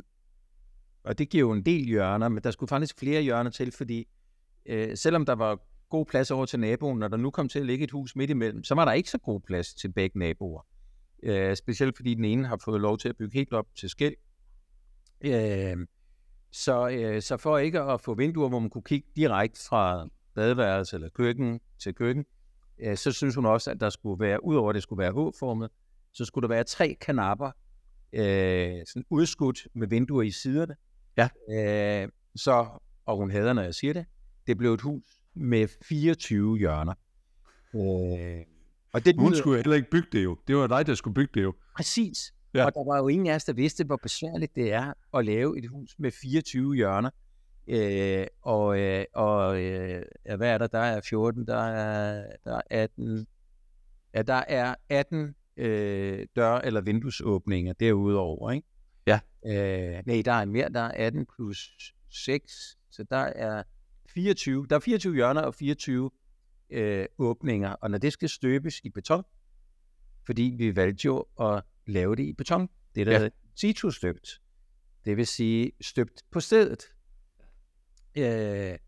og 1.04 1.18
det 1.18 1.28
giver 1.28 1.40
jo 1.40 1.52
en 1.52 1.64
del 1.64 1.84
hjørner, 1.84 2.28
men 2.28 2.42
der 2.42 2.50
skulle 2.50 2.68
faktisk 2.68 2.98
flere 2.98 3.22
hjørner 3.22 3.50
til, 3.50 3.72
fordi 3.72 4.08
øh, 4.66 4.96
selvom 4.96 5.26
der 5.26 5.32
var 5.32 5.58
god 5.88 6.06
plads 6.06 6.30
over 6.30 6.46
til 6.46 6.60
naboen, 6.60 6.98
når 6.98 7.08
der 7.08 7.16
nu 7.16 7.30
kom 7.30 7.48
til 7.48 7.58
at 7.58 7.66
ligge 7.66 7.84
et 7.84 7.90
hus 7.90 8.16
midt 8.16 8.30
imellem, 8.30 8.64
så 8.64 8.74
var 8.74 8.84
der 8.84 8.92
ikke 8.92 9.10
så 9.10 9.18
god 9.18 9.40
plads 9.40 9.74
til 9.74 9.92
begge 9.92 10.18
naboer. 10.18 10.66
Øh, 11.22 11.56
specielt 11.56 11.96
fordi 11.96 12.14
den 12.14 12.24
ene 12.24 12.46
har 12.46 12.60
fået 12.64 12.80
lov 12.80 12.98
til 12.98 13.08
at 13.08 13.16
bygge 13.16 13.38
helt 13.38 13.52
op 13.52 13.66
til 13.74 13.90
skæld. 13.90 14.14
Øh, 15.20 15.86
så, 16.52 16.88
øh, 16.88 17.22
så 17.22 17.36
for 17.36 17.58
ikke 17.58 17.80
at 17.80 18.00
få 18.00 18.14
vinduer, 18.14 18.48
hvor 18.48 18.58
man 18.58 18.70
kunne 18.70 18.82
kigge 18.82 19.08
direkte 19.16 19.60
fra 19.68 20.08
badeværelse 20.34 20.96
eller 20.96 21.08
køkken 21.08 21.60
til 21.78 21.94
køkken, 21.94 22.24
øh, 22.78 22.96
så 22.96 23.12
synes 23.12 23.34
hun 23.34 23.46
også, 23.46 23.70
at 23.70 23.80
der 23.80 23.90
skulle 23.90 24.20
være, 24.20 24.44
udover 24.44 24.70
at 24.70 24.74
det 24.74 24.82
skulle 24.82 25.02
være 25.02 25.12
H-formet, 25.12 25.70
så 26.12 26.24
skulle 26.24 26.42
der 26.42 26.54
være 26.54 26.64
tre 26.64 26.96
kanapper, 27.00 27.50
øh, 28.12 28.80
sådan 28.86 29.04
udskudt 29.10 29.68
med 29.74 29.88
vinduer 29.88 30.22
i 30.22 30.30
siderne. 30.30 30.76
Ja. 31.16 31.28
Øh, 31.50 32.08
så, 32.36 32.66
og 33.06 33.16
hun 33.16 33.30
hader, 33.30 33.52
når 33.52 33.62
jeg 33.62 33.74
siger 33.74 33.92
det, 33.92 34.04
det 34.46 34.58
blev 34.58 34.74
et 34.74 34.80
hus 34.80 35.02
med 35.34 35.68
24 35.82 36.58
hjørner. 36.58 36.94
Øh, 37.74 38.44
og 38.92 39.04
det 39.04 39.16
hun 39.18 39.34
skulle 39.34 39.56
heller 39.56 39.76
ikke 39.76 39.90
bygge 39.90 40.08
det 40.12 40.24
jo. 40.24 40.38
Det 40.46 40.56
var 40.56 40.66
dig, 40.66 40.86
der 40.86 40.94
skulle 40.94 41.14
bygge 41.14 41.30
det 41.34 41.42
jo. 41.42 41.54
Præcis. 41.76 42.34
Ja. 42.54 42.64
Og 42.64 42.74
der 42.74 42.84
var 42.84 42.98
jo 42.98 43.08
ingen 43.08 43.26
af 43.26 43.34
os, 43.34 43.44
der 43.44 43.52
vidste, 43.52 43.84
hvor 43.84 43.96
besværligt 44.02 44.54
det 44.54 44.72
er 44.72 44.92
at 45.14 45.24
lave 45.24 45.58
et 45.58 45.66
hus 45.68 45.94
med 45.98 46.10
24 46.10 46.74
hjørner. 46.74 47.10
Øh, 47.68 48.26
og 48.42 48.78
øh, 48.78 49.04
og 49.14 49.62
øh, 49.62 50.02
hvad 50.36 50.48
er 50.48 50.58
der? 50.58 50.66
Der 50.66 50.78
er 50.78 51.00
14, 51.00 51.46
der 51.46 51.56
er, 51.56 52.26
der 52.44 52.56
er 52.56 52.62
18. 52.70 53.26
Ja, 54.14 54.22
der 54.22 54.42
er 54.48 54.74
18 54.88 55.34
øh, 55.56 56.26
dør- 56.38 56.60
eller 56.64 56.80
vinduesåbninger 56.80 57.72
derudover, 57.72 58.50
ikke? 58.50 58.68
Ja. 59.06 59.20
Øh, 59.46 60.02
nej, 60.06 60.22
der 60.24 60.32
er 60.32 60.44
mere. 60.44 60.68
Der 60.68 60.80
er 60.80 61.06
18 61.06 61.26
plus 61.36 61.70
6, 62.10 62.76
så 62.90 63.04
der 63.10 63.16
er 63.16 63.62
24. 64.14 64.66
Der 64.70 64.76
er 64.76 64.80
24 64.80 65.14
hjørner 65.14 65.40
og 65.40 65.54
24 65.54 66.10
øh, 66.70 67.06
åbninger, 67.18 67.70
og 67.70 67.90
når 67.90 67.98
det 67.98 68.12
skal 68.12 68.28
støbes 68.28 68.80
i 68.84 68.90
beton, 68.90 69.24
fordi 70.26 70.54
vi 70.58 70.76
valgte 70.76 71.06
jo 71.06 71.24
at 71.40 71.62
lave 71.86 72.16
det 72.16 72.22
i 72.22 72.32
beton, 72.32 72.68
det 72.94 73.06
der 73.06 73.12
ja. 73.12 73.18
hedder 73.18 73.36
situ-støbt, 73.56 74.40
det 75.04 75.16
vil 75.16 75.26
sige 75.26 75.72
støbt 75.80 76.22
på 76.30 76.40
stedet, 76.40 76.84
øh, 78.16 78.78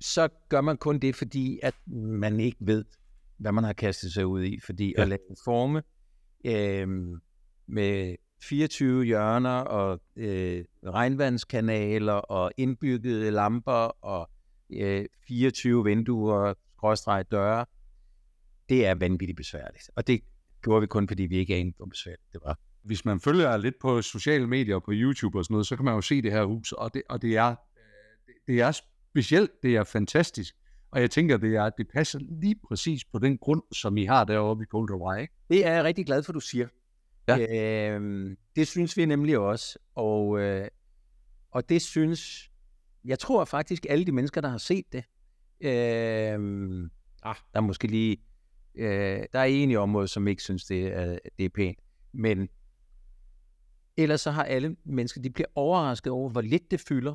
så 0.00 0.28
gør 0.48 0.60
man 0.60 0.76
kun 0.76 0.98
det, 0.98 1.16
fordi 1.16 1.60
at 1.62 1.74
man 1.86 2.40
ikke 2.40 2.58
ved, 2.60 2.84
hvad 3.36 3.52
man 3.52 3.64
har 3.64 3.72
kastet 3.72 4.12
sig 4.12 4.26
ud 4.26 4.44
i, 4.44 4.60
fordi 4.60 4.94
ja. 4.96 5.02
at 5.02 5.08
lave 5.08 5.36
forme 5.44 5.82
øh, 6.44 6.88
med 7.66 8.16
24 8.42 9.04
hjørner 9.04 9.58
og 9.60 10.00
øh, 10.16 10.64
regnvandskanaler 10.86 12.12
og 12.12 12.52
indbyggede 12.56 13.30
lamper 13.30 14.04
og 14.04 14.30
øh, 14.72 15.06
24 15.28 15.84
vinduer, 15.84 16.54
skråstreg 16.76 17.24
døre. 17.30 17.66
Det 18.68 18.86
er 18.86 18.94
vanvittigt 18.94 19.36
besværligt. 19.36 19.90
Og 19.96 20.06
det 20.06 20.20
gjorde 20.62 20.80
vi 20.80 20.86
kun, 20.86 21.08
fordi 21.08 21.22
vi 21.22 21.36
ikke 21.36 21.56
anede, 21.56 21.74
hvor 21.76 21.86
besværligt 21.86 22.32
det 22.32 22.40
var. 22.44 22.58
Hvis 22.82 23.04
man 23.04 23.20
følger 23.20 23.56
lidt 23.56 23.74
på 23.80 24.02
sociale 24.02 24.46
medier 24.46 24.74
og 24.74 24.82
på 24.82 24.90
YouTube 24.94 25.38
og 25.38 25.44
sådan 25.44 25.54
noget, 25.54 25.66
så 25.66 25.76
kan 25.76 25.84
man 25.84 25.94
jo 25.94 26.00
se 26.00 26.22
det 26.22 26.32
her 26.32 26.44
hus, 26.44 26.72
og 26.72 26.94
det, 26.94 27.02
og 27.08 27.22
det 27.22 27.36
er, 27.36 27.48
øh, 27.48 28.34
det 28.46 28.60
er 28.60 28.80
specielt, 29.10 29.50
det 29.62 29.76
er 29.76 29.84
fantastisk. 29.84 30.54
Og 30.90 31.00
jeg 31.00 31.10
tænker, 31.10 31.36
det, 31.36 31.56
er, 31.56 31.70
det 31.70 31.88
passer 31.94 32.18
lige 32.40 32.56
præcis 32.68 33.04
på 33.04 33.18
den 33.18 33.38
grund, 33.38 33.62
som 33.72 33.96
I 33.96 34.04
har 34.04 34.24
deroppe 34.24 34.62
i 34.62 34.66
Coldwater 34.66 35.20
ikke? 35.20 35.34
Det 35.50 35.66
er 35.66 35.72
jeg 35.72 35.84
rigtig 35.84 36.06
glad 36.06 36.22
for, 36.22 36.32
du 36.32 36.40
siger. 36.40 36.68
Ja. 37.28 37.96
Øh, 37.98 38.36
det 38.56 38.68
synes 38.68 38.96
vi 38.96 39.06
nemlig 39.06 39.38
også. 39.38 39.78
Og, 39.94 40.40
øh, 40.40 40.68
og 41.50 41.68
det 41.68 41.82
synes, 41.82 42.50
jeg 43.04 43.18
tror 43.18 43.44
faktisk, 43.44 43.86
alle 43.88 44.06
de 44.06 44.12
mennesker, 44.12 44.40
der 44.40 44.48
har 44.48 44.58
set 44.58 44.84
det, 44.92 45.04
øh, 45.60 45.70
ah, 47.22 47.36
der 47.52 47.58
er 47.58 47.60
måske 47.60 47.86
lige, 47.86 48.16
øh, 48.74 49.22
der 49.32 49.38
er 49.38 49.44
en 49.44 49.70
i 49.70 49.76
området, 49.76 50.10
som 50.10 50.28
ikke 50.28 50.42
synes, 50.42 50.64
det 50.64 50.86
er, 50.86 51.18
det 51.38 51.44
er 51.44 51.48
pænt. 51.48 51.78
Men 52.12 52.48
ellers 53.96 54.20
så 54.20 54.30
har 54.30 54.44
alle 54.44 54.76
mennesker, 54.84 55.20
de 55.20 55.30
bliver 55.30 55.48
overrasket 55.54 56.12
over, 56.12 56.30
hvor 56.30 56.40
lidt 56.40 56.70
det 56.70 56.80
fylder, 56.80 57.14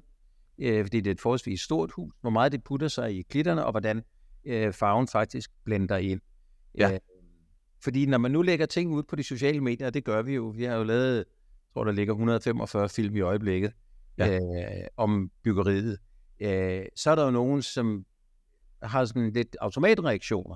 øh, 0.59 0.85
fordi 0.85 1.01
det 1.01 1.07
er 1.07 1.11
et 1.11 1.21
forholdsvis 1.21 1.61
stort 1.61 1.91
hus, 1.91 2.13
hvor 2.21 2.29
meget 2.29 2.51
det 2.51 2.63
putter 2.63 2.87
sig 2.87 3.19
i 3.19 3.21
klitterne, 3.21 3.65
og 3.65 3.71
hvordan 3.71 4.03
øh, 4.45 4.73
farven 4.73 5.07
faktisk 5.07 5.51
blender 5.63 5.97
ind. 5.97 6.21
Ja. 6.77 6.93
Øh, 6.93 6.99
fordi 7.83 8.05
når 8.05 8.17
man 8.17 8.31
nu 8.31 8.41
lægger 8.41 8.65
ting 8.65 8.93
ud 8.93 9.03
på 9.03 9.15
de 9.15 9.23
sociale 9.23 9.61
medier, 9.61 9.87
og 9.87 9.93
det 9.93 10.03
gør 10.03 10.21
vi 10.21 10.33
jo, 10.33 10.53
vi 10.55 10.63
har 10.63 10.75
jo 10.75 10.83
lavet, 10.83 11.17
jeg 11.17 11.25
tror 11.73 11.83
der 11.83 11.91
ligger 11.91 12.13
145 12.13 12.89
film 12.89 13.15
i 13.15 13.21
øjeblikket 13.21 13.73
ja. 14.17 14.35
øh, 14.35 14.87
om 14.97 15.31
byggeriet, 15.43 15.97
øh, 16.39 16.85
så 16.95 17.11
er 17.11 17.15
der 17.15 17.25
jo 17.25 17.31
nogen, 17.31 17.61
som 17.61 18.05
har 18.81 19.05
sådan 19.05 19.31
lidt 19.31 19.57
automatreaktioner. 19.61 20.55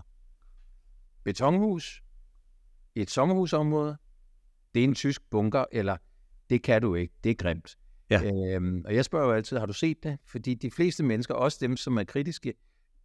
Betonhus, 1.30 2.04
et 2.96 3.10
sommerhusområde, 3.10 3.98
det 4.74 4.80
er 4.80 4.84
en 4.84 4.96
tysk 4.96 5.22
bunker, 5.30 5.66
eller 5.72 5.98
det 6.50 6.64
kan 6.64 6.82
du 6.82 6.96
ikke, 6.96 7.14
det 7.24 7.30
er 7.30 7.36
grimt. 7.36 7.78
Ja. 8.10 8.22
Øhm, 8.24 8.84
og 8.86 8.96
jeg 8.96 9.06
spørger 9.06 9.26
jo 9.26 9.34
altid, 9.34 9.58
har 9.58 9.66
du 9.66 9.74
set 9.74 10.04
det? 10.04 10.18
Fordi 10.26 10.54
de 10.54 10.72
fleste 10.72 11.04
mennesker, 11.04 11.34
også 11.34 11.58
dem, 11.62 11.78
som 11.78 11.98
er 11.98 12.04
kritiske, 12.04 12.54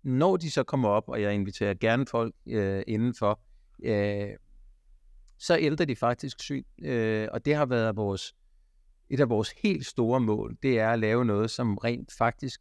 når 0.03 0.37
de 0.37 0.51
så 0.51 0.63
kommer 0.63 0.89
op, 0.89 1.09
og 1.09 1.23
jeg 1.23 1.35
inviterer 1.35 1.75
gerne 1.75 2.07
folk 2.07 2.35
øh, 2.47 2.83
indenfor, 2.87 3.41
øh, 3.83 4.29
så 5.39 5.59
ældrer 5.59 5.87
de 5.87 5.97
faktisk 5.97 6.41
syn. 6.41 6.65
Øh, 6.83 7.29
og 7.33 7.45
det 7.45 7.55
har 7.55 7.67
været 7.67 7.97
vores, 7.97 8.35
et 9.11 9.21
af 9.21 9.29
vores 9.29 9.51
helt 9.63 9.87
store 9.87 10.21
mål, 10.21 10.57
det 10.63 10.79
er 10.79 10.91
at 10.91 10.99
lave 10.99 11.25
noget, 11.25 11.51
som 11.51 11.79
rent 11.79 12.13
faktisk, 12.19 12.61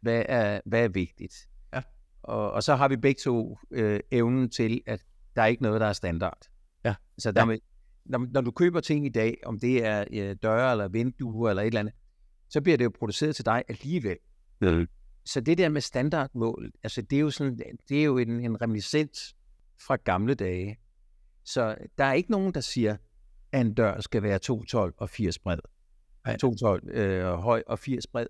hvad 0.00 0.22
er, 0.28 0.60
hvad 0.64 0.84
er 0.84 0.88
vigtigt. 0.88 1.34
Ja. 1.74 1.82
Og, 2.22 2.52
og 2.52 2.62
så 2.62 2.74
har 2.74 2.88
vi 2.88 2.96
begge 2.96 3.20
to 3.24 3.58
øh, 3.70 4.00
evnen 4.10 4.50
til, 4.50 4.80
at 4.86 5.04
der 5.36 5.42
er 5.42 5.46
ikke 5.46 5.62
noget, 5.62 5.80
der 5.80 5.86
er 5.86 5.92
standard. 5.92 6.38
Ja. 6.84 6.94
Så 7.18 7.32
der 7.32 7.40
ja. 7.40 7.44
Med, 7.44 7.58
når, 8.04 8.26
når 8.32 8.40
du 8.40 8.50
køber 8.50 8.80
ting 8.80 9.06
i 9.06 9.08
dag, 9.08 9.36
om 9.44 9.58
det 9.58 9.84
er 9.84 10.04
øh, 10.12 10.36
døre 10.42 10.70
eller 10.70 10.88
vinduer 10.88 11.50
eller 11.50 11.62
et 11.62 11.66
eller 11.66 11.80
andet, 11.80 11.94
så 12.48 12.60
bliver 12.60 12.76
det 12.76 12.84
jo 12.84 12.92
produceret 12.98 13.36
til 13.36 13.44
dig 13.44 13.62
alligevel. 13.68 14.16
Ja. 14.60 14.84
Så 15.24 15.40
det 15.40 15.58
der 15.58 15.68
med 15.68 15.80
standardmål, 15.80 16.72
altså 16.82 17.02
det 17.02 17.16
er 17.16 17.20
jo 17.20 17.30
sådan, 17.30 17.58
det 17.88 18.00
er 18.00 18.04
jo 18.04 18.18
en, 18.18 18.40
en 18.40 18.62
reminiscens 18.62 19.36
fra 19.86 19.96
gamle 19.96 20.34
dage. 20.34 20.78
Så 21.44 21.76
der 21.98 22.04
er 22.04 22.12
ikke 22.12 22.30
nogen, 22.30 22.54
der 22.54 22.60
siger, 22.60 22.96
at 23.52 23.60
en 23.60 23.74
dør 23.74 24.00
skal 24.00 24.22
være 24.22 24.38
212 24.38 24.94
og 24.96 25.10
80 25.10 25.38
bred. 25.38 25.58
212 26.38 26.88
øh, 26.88 27.34
høj 27.34 27.62
og 27.66 27.78
80 27.78 28.06
bred. 28.06 28.26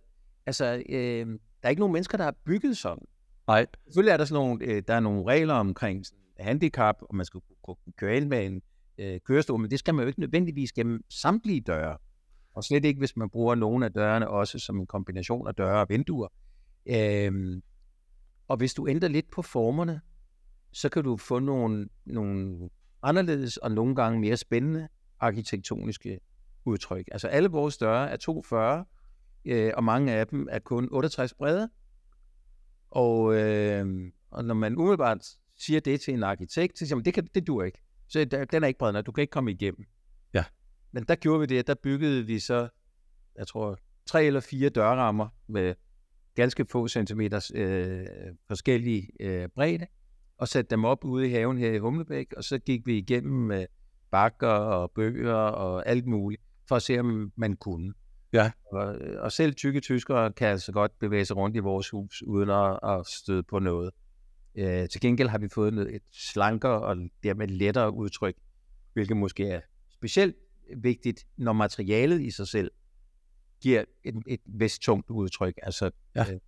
Altså, 0.46 0.82
øh, 0.88 1.26
der 1.26 1.36
er 1.62 1.68
ikke 1.68 1.80
nogen 1.80 1.92
mennesker, 1.92 2.18
der 2.18 2.24
har 2.24 2.34
bygget 2.44 2.76
sådan. 2.76 3.04
Nej. 3.46 3.66
Selvfølgelig 3.84 4.12
er 4.12 4.16
der 4.16 4.24
sådan 4.24 4.44
nogle, 4.44 4.64
øh, 4.64 4.82
der 4.88 4.94
er 4.94 5.00
nogle 5.00 5.26
regler 5.26 5.54
omkring 5.54 6.04
handicap, 6.40 6.96
og 7.00 7.14
man 7.14 7.26
skal 7.26 7.40
kunne 7.64 7.76
køre 7.96 8.16
ind 8.16 8.28
med 8.28 8.46
en 8.46 8.62
øh, 8.98 9.20
kørestol, 9.20 9.60
men 9.60 9.70
det 9.70 9.78
skal 9.78 9.94
man 9.94 10.02
jo 10.02 10.06
ikke 10.06 10.20
nødvendigvis 10.20 10.72
gennem 10.72 11.04
samtlige 11.10 11.60
døre. 11.60 11.96
Og 12.54 12.64
slet 12.64 12.84
ikke, 12.84 12.98
hvis 12.98 13.16
man 13.16 13.30
bruger 13.30 13.54
nogle 13.54 13.86
af 13.86 13.92
dørene 13.92 14.28
også 14.28 14.58
som 14.58 14.80
en 14.80 14.86
kombination 14.86 15.48
af 15.48 15.54
døre 15.54 15.80
og 15.80 15.86
vinduer. 15.88 16.28
Øh, 16.86 17.62
og 18.48 18.56
hvis 18.56 18.74
du 18.74 18.88
ændrer 18.88 19.08
lidt 19.08 19.30
på 19.30 19.42
formerne, 19.42 20.00
så 20.74 20.88
kan 20.88 21.04
du 21.04 21.16
få 21.16 21.38
nogle, 21.38 21.88
nogle 22.04 22.70
anderledes 23.02 23.56
og 23.56 23.72
nogle 23.72 23.94
gange 23.94 24.20
mere 24.20 24.36
spændende 24.36 24.88
arkitektoniske 25.20 26.20
udtryk. 26.64 27.08
Altså 27.12 27.28
alle 27.28 27.48
vores 27.48 27.78
døre 27.78 28.10
er 28.10 28.16
240, 28.16 28.84
øh, 29.44 29.72
og 29.76 29.84
mange 29.84 30.12
af 30.12 30.26
dem 30.26 30.48
er 30.50 30.58
kun 30.58 30.88
68 30.92 31.34
brede. 31.34 31.70
Og, 32.90 33.34
øh, 33.34 34.12
og 34.30 34.44
når 34.44 34.54
man 34.54 34.76
umiddelbart 34.76 35.26
siger 35.56 35.80
det 35.80 36.00
til 36.00 36.14
en 36.14 36.22
arkitekt, 36.22 36.78
så 36.78 36.86
siger 36.86 36.96
man, 36.96 37.04
det, 37.04 37.14
kan, 37.14 37.28
det 37.34 37.46
dur 37.46 37.62
ikke. 37.62 37.82
Så 38.08 38.24
den 38.24 38.62
er 38.62 38.66
ikke 38.66 38.78
bred 38.78 38.92
nok, 38.92 39.06
du 39.06 39.12
kan 39.12 39.22
ikke 39.22 39.30
komme 39.30 39.50
igennem. 39.50 39.86
Ja. 40.34 40.44
Men 40.92 41.04
der 41.04 41.14
gjorde 41.14 41.40
vi 41.40 41.46
det, 41.46 41.66
der 41.66 41.74
byggede 41.74 42.26
vi 42.26 42.38
så, 42.38 42.68
jeg 43.36 43.46
tror, 43.46 43.78
tre 44.06 44.24
eller 44.24 44.40
fire 44.40 44.68
dørrammer 44.68 45.28
med 45.46 45.74
ganske 46.34 46.66
få 46.70 46.88
centimeters 46.88 47.50
øh, 47.54 48.06
forskellige 48.46 49.08
øh, 49.20 49.48
bredde 49.54 49.86
og 50.38 50.48
satte 50.48 50.70
dem 50.70 50.84
op 50.84 51.04
ude 51.04 51.28
i 51.28 51.30
haven 51.30 51.58
her 51.58 51.72
i 51.72 51.78
Humlebæk, 51.78 52.32
og 52.36 52.44
så 52.44 52.58
gik 52.58 52.86
vi 52.86 52.98
igennem 52.98 53.46
med 53.46 53.66
bakker 54.10 54.48
og 54.48 54.90
bøger 54.90 55.34
og 55.34 55.88
alt 55.88 56.06
muligt, 56.06 56.42
for 56.68 56.76
at 56.76 56.82
se, 56.82 56.98
om 56.98 57.32
man 57.36 57.56
kunne. 57.56 57.94
Ja. 58.32 58.52
Og, 58.72 58.96
og 59.18 59.32
selv 59.32 59.54
tykke 59.54 59.80
tyskere 59.80 60.32
kan 60.32 60.48
altså 60.48 60.72
godt 60.72 60.98
bevæge 60.98 61.24
sig 61.24 61.36
rundt 61.36 61.56
i 61.56 61.58
vores 61.58 61.90
hus, 61.90 62.22
uden 62.22 62.50
at, 62.50 62.78
at 62.82 63.06
støde 63.06 63.42
på 63.42 63.58
noget. 63.58 63.90
Øh, 64.54 64.88
til 64.88 65.00
gengæld 65.00 65.28
har 65.28 65.38
vi 65.38 65.48
fået 65.48 65.94
et 65.94 66.02
slankere 66.12 66.82
og 66.82 66.96
dermed 67.22 67.48
lettere 67.48 67.94
udtryk, 67.94 68.36
hvilket 68.92 69.16
måske 69.16 69.48
er 69.48 69.60
specielt 69.90 70.36
vigtigt, 70.76 71.26
når 71.36 71.52
materialet 71.52 72.20
i 72.20 72.30
sig 72.30 72.48
selv 72.48 72.70
giver 73.60 73.84
et, 74.04 74.14
et 74.26 74.40
vist 74.46 74.82
tungt 74.82 75.10
udtryk, 75.10 75.54
altså 75.62 75.90
Ja. 76.16 76.32
øh, 76.32 76.40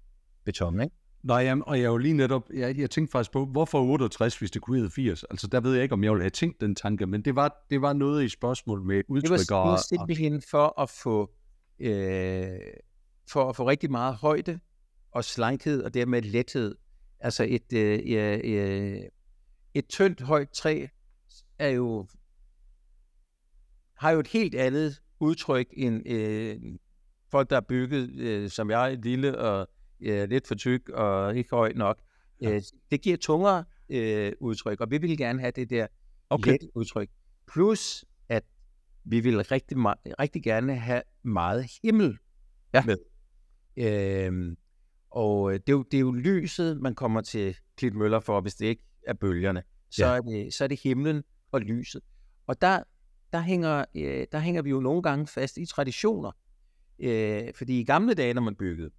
beton, 0.45 0.81
ikke? 0.81 0.97
Nej, 1.27 1.39
jamen, 1.39 1.65
og 1.67 1.79
jeg 1.79 1.85
er 1.85 1.89
jo 1.89 1.97
lige 1.97 2.15
netop, 2.15 2.43
jeg, 2.55 2.79
jeg 2.79 2.91
tænkte 2.91 3.13
faktisk 3.13 3.33
på, 3.33 3.47
hvorfor 3.47 3.83
68, 3.83 4.39
hvis 4.39 4.51
det 4.51 4.63
kunne 4.63 4.77
hedde 4.77 4.91
80? 4.91 5.25
Altså, 5.25 5.47
der 5.47 5.61
ved 5.61 5.75
jeg 5.75 5.83
ikke, 5.83 5.93
om 5.93 6.05
jeg 6.05 6.13
ville 6.13 6.23
have 6.23 6.31
tænkt 6.31 6.61
den 6.61 6.75
tanke, 6.75 7.07
men 7.07 7.23
det 7.23 7.37
var, 7.37 7.67
det 7.71 7.83
var 7.83 7.93
noget 7.93 8.25
i 8.25 8.29
spørgsmål 8.29 8.83
med 8.83 8.97
Det 8.97 9.05
udtryk 9.09 9.51
var, 9.51 9.65
det 9.65 9.71
var 9.71 9.83
simpelthen 9.89 10.43
for 10.51 10.81
at 10.81 10.91
få 10.91 11.31
øh, 11.81 12.59
for 13.31 13.49
at 13.49 13.57
få 13.57 13.69
rigtig 13.69 13.91
meget 13.91 14.15
højde 14.15 14.61
og 15.11 15.25
slankhed 15.25 15.83
og 15.83 15.95
dermed 15.95 16.23
lethed. 16.23 16.75
Altså 17.21 17.47
et, 17.49 17.73
øh, 17.73 18.01
øh, 18.45 19.01
et 19.75 19.89
tyndt 19.89 20.21
højt 20.21 20.51
træ 20.51 20.87
er 21.59 21.69
jo 21.69 22.07
har 23.97 24.11
jo 24.11 24.21
et 24.21 24.27
helt 24.29 24.55
andet 24.55 25.03
udtryk 25.21 25.67
end 25.73 26.09
øh, 26.09 26.57
folk, 27.31 27.51
der 27.51 27.57
er 27.57 27.61
bygget, 27.61 28.11
øh, 28.11 28.51
som 28.51 28.71
jeg 28.71 28.99
lille 29.03 29.39
og 29.39 29.69
øh, 30.01 30.29
lidt 30.29 30.47
for 30.49 30.55
tyk 30.55 30.89
og 30.89 31.37
ikke 31.37 31.51
højt 31.51 31.77
nok. 31.77 31.99
Ja. 32.43 32.55
Øh, 32.55 32.63
det 32.91 33.03
giver 33.03 33.17
tungere 33.17 33.65
øh, 33.89 34.33
udtryk, 34.41 34.81
og 34.81 34.91
vi 34.91 34.99
vil 34.99 35.19
gerne 35.19 35.41
have 35.41 35.51
det 35.51 35.71
der 35.71 35.87
Okay. 36.31 36.51
let 36.53 36.71
udtryk. 36.75 37.09
Plus, 37.53 38.05
at 38.29 38.45
vi 39.05 39.21
vil 39.21 39.39
rigtig, 39.45 39.77
rigtig 40.21 40.43
gerne 40.43 40.77
have 40.77 41.03
meget 41.23 41.67
himmel 41.83 42.19
Ja. 42.75 42.85
med. 42.87 42.97
Øhm, 43.77 44.57
og 45.11 45.53
øh, 45.53 45.61
det 45.61 45.69
er, 45.69 45.73
jo, 45.73 45.83
det 45.83 45.97
er 45.97 46.01
jo 46.01 46.13
lyset, 46.13 46.81
man 46.81 46.95
kommer 46.95 47.21
til 47.21 47.57
Klitmøller 47.77 48.21
for, 48.21 48.41
hvis 48.41 48.55
det 48.55 48.67
ikke 48.67 48.83
er 49.07 49.15
bølgerne. 49.15 49.63
Så, 49.91 50.07
Ja. 50.07 50.17
er, 50.17 50.21
det, 50.21 50.55
så 50.55 50.65
er 50.65 50.69
det 50.69 50.81
himlen 50.83 51.23
og 51.53 51.61
lyset. 51.61 52.03
Og 52.47 52.61
der, 52.61 52.83
der, 53.33 53.41
hænger, 53.41 53.85
øh, 53.95 54.27
der 54.33 54.39
hænger 54.39 54.63
vi 54.63 54.71
jo 54.71 54.81
nogle 54.81 55.03
gange 55.03 55.27
fast 55.27 55.57
i 55.57 55.67
traditioner. 55.67 56.31
Øh, 56.99 57.43
fordi 57.55 57.81
i 57.81 57.85
gamle 57.85 58.15
dage, 58.15 58.35
når 58.35 58.43
man 58.43 58.55
byggede, 58.57 58.91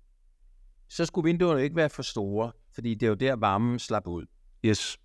så 0.89 1.05
skulle 1.05 1.25
vinduerne 1.25 1.63
ikke 1.63 1.75
være 1.75 1.89
for 1.89 2.01
store, 2.01 2.51
fordi 2.73 2.93
det 2.93 3.05
er 3.05 3.09
jo 3.09 3.15
der, 3.15 3.35
varmen 3.35 3.79
slap 3.79 4.07
ud. 4.07 4.25
Yes. 4.65 4.97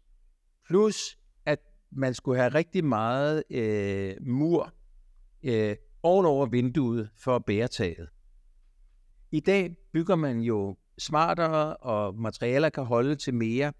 Plus, 0.66 1.18
at 1.46 1.58
man 1.92 2.14
skulle 2.14 2.38
have 2.38 2.54
rigtig 2.54 2.84
meget 2.84 3.42
øh, 3.50 4.14
mur 4.26 4.72
øh, 5.42 5.76
ovenover 6.02 6.46
vinduet 6.46 7.10
for 7.16 7.36
at 7.36 7.44
bære 7.44 7.68
taget. 7.68 8.08
I 9.30 9.40
dag 9.40 9.76
bygger 9.92 10.16
man 10.16 10.40
jo 10.40 10.76
smartere, 10.98 11.76
og 11.76 12.14
materialer 12.14 12.68
kan 12.68 12.84
holde 12.84 13.14
til 13.14 13.34
mere, 13.34 13.72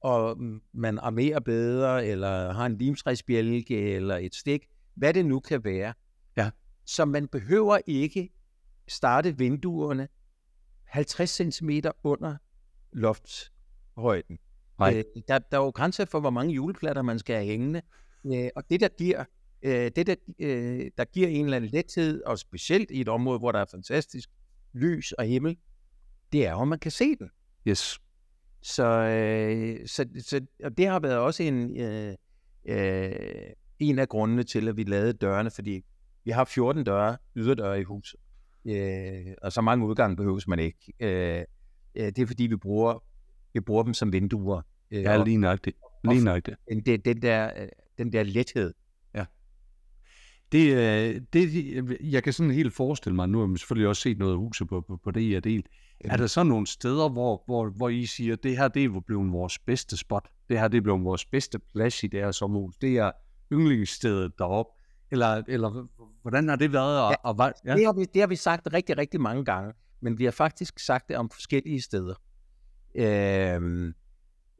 og 0.00 0.36
man 0.72 0.98
armerer 0.98 1.40
bedre, 1.40 2.06
eller 2.06 2.52
har 2.52 2.66
en 2.66 2.78
limtræsbjælke, 2.78 3.94
eller 3.94 4.16
et 4.16 4.34
stik, 4.34 4.66
hvad 4.94 5.14
det 5.14 5.26
nu 5.26 5.40
kan 5.40 5.64
være. 5.64 5.94
Ja. 6.36 6.50
Så 6.86 7.04
man 7.04 7.28
behøver 7.28 7.78
ikke 7.86 8.30
starte 8.88 9.38
vinduerne 9.38 10.08
50 10.92 11.30
cm 11.30 11.70
under 12.04 12.36
loftshøjden. 12.92 14.38
Nej. 14.78 14.94
Øh, 14.96 15.04
der, 15.28 15.38
der 15.38 15.58
er 15.58 15.64
jo 15.64 15.70
grænser 15.70 16.04
for, 16.04 16.20
hvor 16.20 16.30
mange 16.30 16.54
juleplatter 16.54 17.02
man 17.02 17.18
skal 17.18 17.36
have 17.36 17.46
hængende. 17.46 17.82
Øh, 18.26 18.48
og 18.56 18.70
det, 18.70 18.80
der 18.80 18.88
giver, 18.88 19.24
øh, 19.62 19.90
det 19.96 20.06
der, 20.06 20.14
øh, 20.38 20.90
der 20.98 21.04
giver 21.04 21.28
en 21.28 21.44
eller 21.44 21.56
anden 21.56 21.70
lethed, 21.70 22.22
og 22.22 22.38
specielt 22.38 22.90
i 22.90 23.00
et 23.00 23.08
område, 23.08 23.38
hvor 23.38 23.52
der 23.52 23.58
er 23.58 23.64
fantastisk 23.70 24.30
lys 24.72 25.12
og 25.12 25.24
himmel, 25.24 25.56
det 26.32 26.46
er 26.46 26.56
at 26.56 26.68
man 26.68 26.78
kan 26.78 26.90
se 26.90 27.16
den. 27.16 27.30
Yes. 27.68 27.98
Så, 28.62 28.84
øh, 28.84 29.88
så, 29.88 30.06
så 30.20 30.40
og 30.64 30.78
det 30.78 30.86
har 30.86 31.00
været 31.00 31.18
også 31.18 31.42
en, 31.42 31.80
øh, 31.80 32.14
øh, 32.68 33.12
en 33.78 33.98
af 33.98 34.08
grundene 34.08 34.42
til, 34.42 34.68
at 34.68 34.76
vi 34.76 34.82
lavede 34.82 35.12
dørene, 35.12 35.50
fordi 35.50 35.84
vi 36.24 36.30
har 36.30 36.44
14 36.44 36.84
døre, 36.84 37.16
yderdøre 37.36 37.80
i 37.80 37.82
huset. 37.82 38.20
Øh, 38.64 39.34
og 39.42 39.52
så 39.52 39.60
mange 39.60 39.86
udgange 39.86 40.16
behøves 40.16 40.48
man 40.48 40.58
ikke. 40.58 40.92
Øh, 41.00 41.44
øh, 41.94 42.06
det 42.06 42.18
er 42.18 42.26
fordi, 42.26 42.46
vi 42.46 42.56
bruger, 42.56 43.04
vi 43.54 43.60
bruger 43.60 43.82
dem 43.82 43.94
som 43.94 44.12
vinduer. 44.12 44.62
Øh, 44.90 45.02
Ja, 45.02 45.24
lige 45.24 45.36
nøjagtigt. 45.36 45.76
Lige 46.04 46.24
nøjagtigt. 46.24 46.56
den, 46.68 46.80
den, 46.80 47.00
den, 47.00 47.22
der, 47.22 47.50
øh, 47.56 47.68
den 47.98 48.12
der 48.12 48.22
lethed. 48.22 48.74
Det, 50.52 50.72
øh, 50.72 51.20
det, 51.32 51.98
jeg 52.00 52.22
kan 52.22 52.32
sådan 52.32 52.52
helt 52.52 52.74
forestille 52.74 53.16
mig, 53.16 53.28
nu 53.28 53.38
har 53.38 53.46
man 53.46 53.56
selvfølgelig 53.56 53.88
også 53.88 54.02
set 54.02 54.18
noget 54.18 54.32
af 54.32 54.38
huset 54.38 54.68
på, 54.68 54.80
på, 54.80 54.96
på 55.04 55.10
det, 55.10 55.20
I 55.20 55.32
har 55.32 55.40
delt. 55.40 55.66
Er 56.00 56.16
der 56.16 56.26
så 56.26 56.42
nogle 56.42 56.66
steder, 56.66 57.08
hvor, 57.08 57.42
hvor, 57.46 57.70
hvor 57.70 57.88
I 57.88 58.06
siger, 58.06 58.36
det 58.36 58.56
her 58.56 58.68
det 58.68 58.84
er 58.84 59.00
blevet 59.06 59.32
vores 59.32 59.58
bedste 59.58 59.96
spot, 59.96 60.28
det 60.48 60.58
her 60.60 60.68
det 60.68 60.78
er 60.78 60.82
blevet 60.82 61.04
vores 61.04 61.24
bedste 61.24 61.58
plads 61.58 62.04
i 62.04 62.06
det 62.06 62.20
her 62.20 62.30
sommerhus, 62.30 62.76
det 62.76 62.96
er 62.96 63.10
yndlingsstedet 63.52 64.32
deroppe, 64.38 64.72
eller, 65.10 65.42
eller 65.48 65.86
hvordan 66.22 66.48
har 66.48 66.56
det 66.56 66.72
været? 66.72 67.00
Og, 67.02 67.10
Ja, 67.10 67.16
og, 67.22 67.34
hvad- 67.34 67.52
Ja. 67.64 67.74
Det, 67.76 67.84
har 67.86 67.92
vi, 67.92 68.04
det 68.04 68.22
har 68.22 68.26
vi 68.26 68.36
sagt 68.36 68.72
rigtig, 68.72 68.98
rigtig 68.98 69.20
mange 69.20 69.44
gange, 69.44 69.72
men 70.00 70.18
vi 70.18 70.24
har 70.24 70.30
faktisk 70.30 70.78
sagt 70.78 71.08
det 71.08 71.16
om 71.16 71.30
forskellige 71.30 71.80
steder. 71.80 72.14
Øh, 72.94 73.86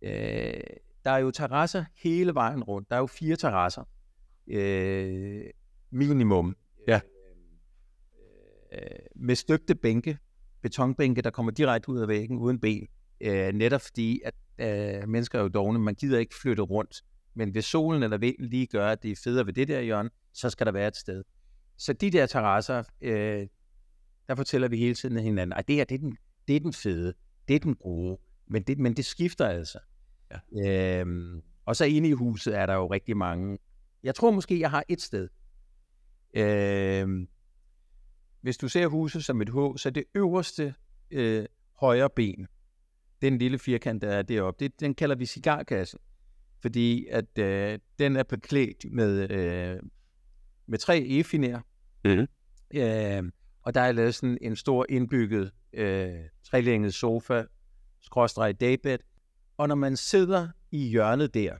øh, 0.02 0.60
der 1.04 1.10
er 1.10 1.18
jo 1.18 1.30
terrasser 1.30 1.84
hele 2.02 2.34
vejen 2.34 2.62
rundt. 2.62 2.90
Der 2.90 2.96
er 2.96 3.00
jo 3.00 3.06
fire 3.06 3.36
terrasser. 3.36 3.82
Øh, 4.46 5.44
minimum. 5.90 6.56
Ja. 6.88 7.00
Øh, 8.72 8.78
med 9.16 9.34
støbte 9.34 9.74
bænke, 9.74 10.18
betonbænke, 10.62 11.22
der 11.22 11.30
kommer 11.30 11.52
direkte 11.52 11.88
ud 11.88 11.98
af 12.00 12.08
væggen 12.08 12.38
uden 12.38 12.60
ben. 12.60 12.86
Øh, 13.20 13.52
netop 13.52 13.80
fordi, 13.80 14.20
at 14.24 14.34
øh, 14.58 15.08
mennesker 15.08 15.38
er 15.38 15.42
jo 15.42 15.48
dogne, 15.48 15.78
man 15.78 15.94
gider 15.94 16.18
ikke 16.18 16.34
flytte 16.42 16.62
rundt. 16.62 17.02
Men 17.34 17.50
hvis 17.50 17.64
solen 17.64 18.02
eller 18.02 18.18
vinden 18.18 18.44
lige 18.44 18.66
gør, 18.66 18.88
at 18.88 19.02
det 19.02 19.10
er 19.10 19.16
federe 19.24 19.46
ved 19.46 19.52
det 19.52 19.68
der 19.68 19.80
hjørne, 19.80 20.10
så 20.38 20.50
skal 20.50 20.66
der 20.66 20.72
være 20.72 20.88
et 20.88 20.96
sted. 20.96 21.24
Så 21.76 21.92
de 21.92 22.10
der 22.10 22.26
terrasser, 22.26 22.82
øh, 23.00 23.46
der 24.28 24.34
fortæller 24.34 24.68
vi 24.68 24.76
hele 24.76 24.94
tiden 24.94 25.18
hinanden, 25.18 25.58
at 25.58 25.68
det 25.68 25.76
her, 25.76 25.84
det 25.84 25.94
er, 25.94 25.98
den, 25.98 26.16
det 26.48 26.56
er 26.56 26.60
den 26.60 26.72
fede, 26.72 27.14
det 27.48 27.56
er 27.56 27.60
den 27.60 27.74
gode, 27.74 28.18
men 28.46 28.62
det, 28.62 28.78
men 28.78 28.94
det 28.94 29.04
skifter 29.04 29.46
altså. 29.46 29.78
Ja. 30.30 31.00
Øhm, 31.00 31.42
og 31.64 31.76
så 31.76 31.84
inde 31.84 32.08
i 32.08 32.12
huset 32.12 32.56
er 32.58 32.66
der 32.66 32.74
jo 32.74 32.86
rigtig 32.86 33.16
mange. 33.16 33.58
Jeg 34.02 34.14
tror 34.14 34.30
måske, 34.30 34.60
jeg 34.60 34.70
har 34.70 34.84
et 34.88 35.00
sted. 35.00 35.28
Øhm, 36.34 37.28
hvis 38.40 38.56
du 38.56 38.68
ser 38.68 38.86
huset 38.86 39.24
som 39.24 39.42
et 39.42 39.48
H, 39.48 39.56
så 39.76 39.82
er 39.86 39.90
det 39.90 40.04
øverste 40.14 40.74
øh, 41.10 41.46
højre 41.80 42.10
ben, 42.10 42.46
den 43.22 43.38
lille 43.38 43.58
firkant, 43.58 44.02
der 44.02 44.08
er 44.08 44.22
deroppe, 44.22 44.64
det, 44.64 44.80
den 44.80 44.94
kalder 44.94 45.16
vi 45.16 45.26
cigarkassen. 45.26 46.00
Fordi 46.62 47.06
at 47.06 47.38
øh, 47.38 47.78
den 47.98 48.16
er 48.16 48.22
beklædt 48.22 48.92
med, 48.92 49.30
øh, 49.30 49.80
med 50.68 50.78
tre 50.78 50.98
efiner, 50.98 51.60
Mhm. 52.04 52.26
Øh, 52.74 53.22
og 53.62 53.74
der 53.74 53.80
er 53.80 53.92
lavet 53.92 54.14
sådan 54.14 54.38
en 54.40 54.56
stor 54.56 54.86
indbygget 54.88 55.52
øh, 55.72 56.14
trelænget 56.44 56.94
sofa, 56.94 57.44
skråstreg 58.00 58.60
daybed. 58.60 58.98
Og 59.56 59.68
når 59.68 59.74
man 59.74 59.96
sidder 59.96 60.48
i 60.70 60.88
hjørnet 60.88 61.34
der, 61.34 61.54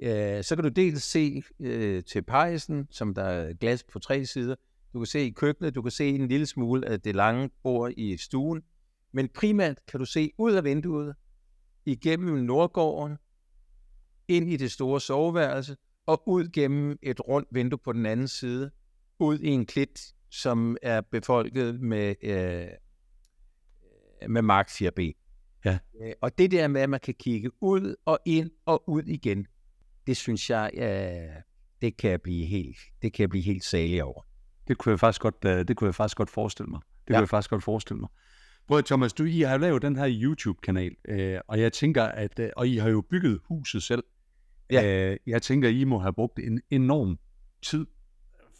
øh, 0.00 0.44
så 0.44 0.56
kan 0.56 0.64
du 0.64 0.68
dels 0.70 1.02
se 1.02 1.42
øh, 1.60 2.04
til 2.04 2.22
pejsen, 2.22 2.88
som 2.90 3.14
der 3.14 3.22
er 3.22 3.52
glas 3.54 3.84
på 3.92 3.98
tre 3.98 4.26
sider. 4.26 4.54
Du 4.92 4.98
kan 4.98 5.06
se 5.06 5.20
i 5.26 5.30
køkkenet, 5.30 5.74
du 5.74 5.82
kan 5.82 5.90
se 5.90 6.08
en 6.08 6.28
lille 6.28 6.46
smule 6.46 6.88
af 6.88 7.00
det 7.00 7.14
lange 7.14 7.50
bord 7.62 7.92
i 7.96 8.16
stuen. 8.16 8.62
Men 9.12 9.28
primært 9.28 9.78
kan 9.88 10.00
du 10.00 10.06
se 10.06 10.30
ud 10.38 10.52
af 10.52 10.64
vinduet, 10.64 11.14
igennem 11.86 12.44
Nordgården, 12.44 13.16
ind 14.28 14.50
i 14.50 14.56
det 14.56 14.72
store 14.72 15.00
soveværelse, 15.00 15.76
og 16.06 16.22
ud 16.28 16.48
gennem 16.52 16.98
et 17.02 17.20
rundt 17.28 17.48
vindue 17.52 17.78
på 17.78 17.92
den 17.92 18.06
anden 18.06 18.28
side, 18.28 18.70
ud 19.18 19.38
i 19.38 19.48
en 19.48 19.66
klit, 19.66 20.00
som 20.30 20.76
er 20.82 21.00
befolket 21.00 21.80
med, 21.80 22.14
øh, 22.22 22.66
med 24.28 24.42
mark 24.42 24.68
4B. 24.68 25.00
Ja. 25.64 25.78
Øh, 26.02 26.12
Og 26.20 26.38
det 26.38 26.50
der 26.50 26.68
med, 26.68 26.80
at 26.80 26.90
man 26.90 27.00
kan 27.00 27.14
kigge 27.14 27.50
ud 27.62 27.94
og 28.04 28.18
ind 28.26 28.50
og 28.66 28.88
ud 28.88 29.02
igen, 29.02 29.46
det 30.06 30.16
synes 30.16 30.50
jeg, 30.50 30.70
øh, 30.74 31.42
det 31.82 31.96
kan 31.96 32.10
jeg 32.10 32.22
blive 32.22 32.46
helt, 32.46 32.78
det 33.02 33.12
kan 33.12 33.22
jeg 33.22 33.30
blive 33.30 33.44
helt 33.44 33.64
salig 33.64 34.04
over. 34.04 34.26
Det 34.68 34.78
kunne 34.78 34.90
jeg 34.90 35.00
faktisk 35.00 35.20
godt, 35.20 35.44
øh, 35.46 35.68
det 35.68 35.76
kunne 35.76 35.86
jeg 35.86 35.94
faktisk 35.94 36.16
godt 36.16 36.30
forestille 36.30 36.70
mig. 36.70 36.80
Det 36.80 37.10
Ja. 37.10 37.14
kunne 37.14 37.20
jeg 37.22 37.28
faktisk 37.28 37.50
godt 37.50 37.64
forestille 37.64 38.00
mig. 38.00 38.08
Prøv 38.68 38.82
Thomas, 38.82 39.12
du 39.12 39.24
I 39.24 39.40
har 39.40 39.56
lavet 39.58 39.82
den 39.82 39.96
her 39.96 40.08
YouTube-kanal, 40.22 40.96
øh, 41.08 41.40
og 41.48 41.60
jeg 41.60 41.72
tænker, 41.72 42.04
at, 42.04 42.38
øh, 42.38 42.50
og 42.56 42.68
I 42.68 42.76
har 42.76 42.88
jo 42.88 43.00
bygget 43.10 43.40
huset 43.44 43.82
selv. 43.82 44.04
Ja. 44.72 45.10
Øh, 45.10 45.16
jeg 45.26 45.42
tænker, 45.42 45.68
I 45.68 45.84
må 45.84 45.98
have 45.98 46.12
brugt 46.12 46.38
en 46.38 46.60
enorm 46.70 47.18
tid 47.62 47.86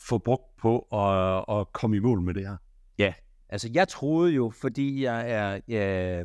for 0.09 0.19
brugt 0.19 0.57
på 0.57 0.79
at, 0.79 1.59
at 1.61 1.73
komme 1.73 1.97
i 1.97 2.01
mål 2.01 2.21
med 2.21 2.35
det 2.35 2.49
her. 2.49 2.57
Altså, 3.53 3.71
jeg 3.75 3.89
troede 3.89 4.33
jo, 4.33 4.51
fordi 4.61 5.03
jeg 5.05 5.31
er, 5.31 5.61
jeg, 5.69 6.25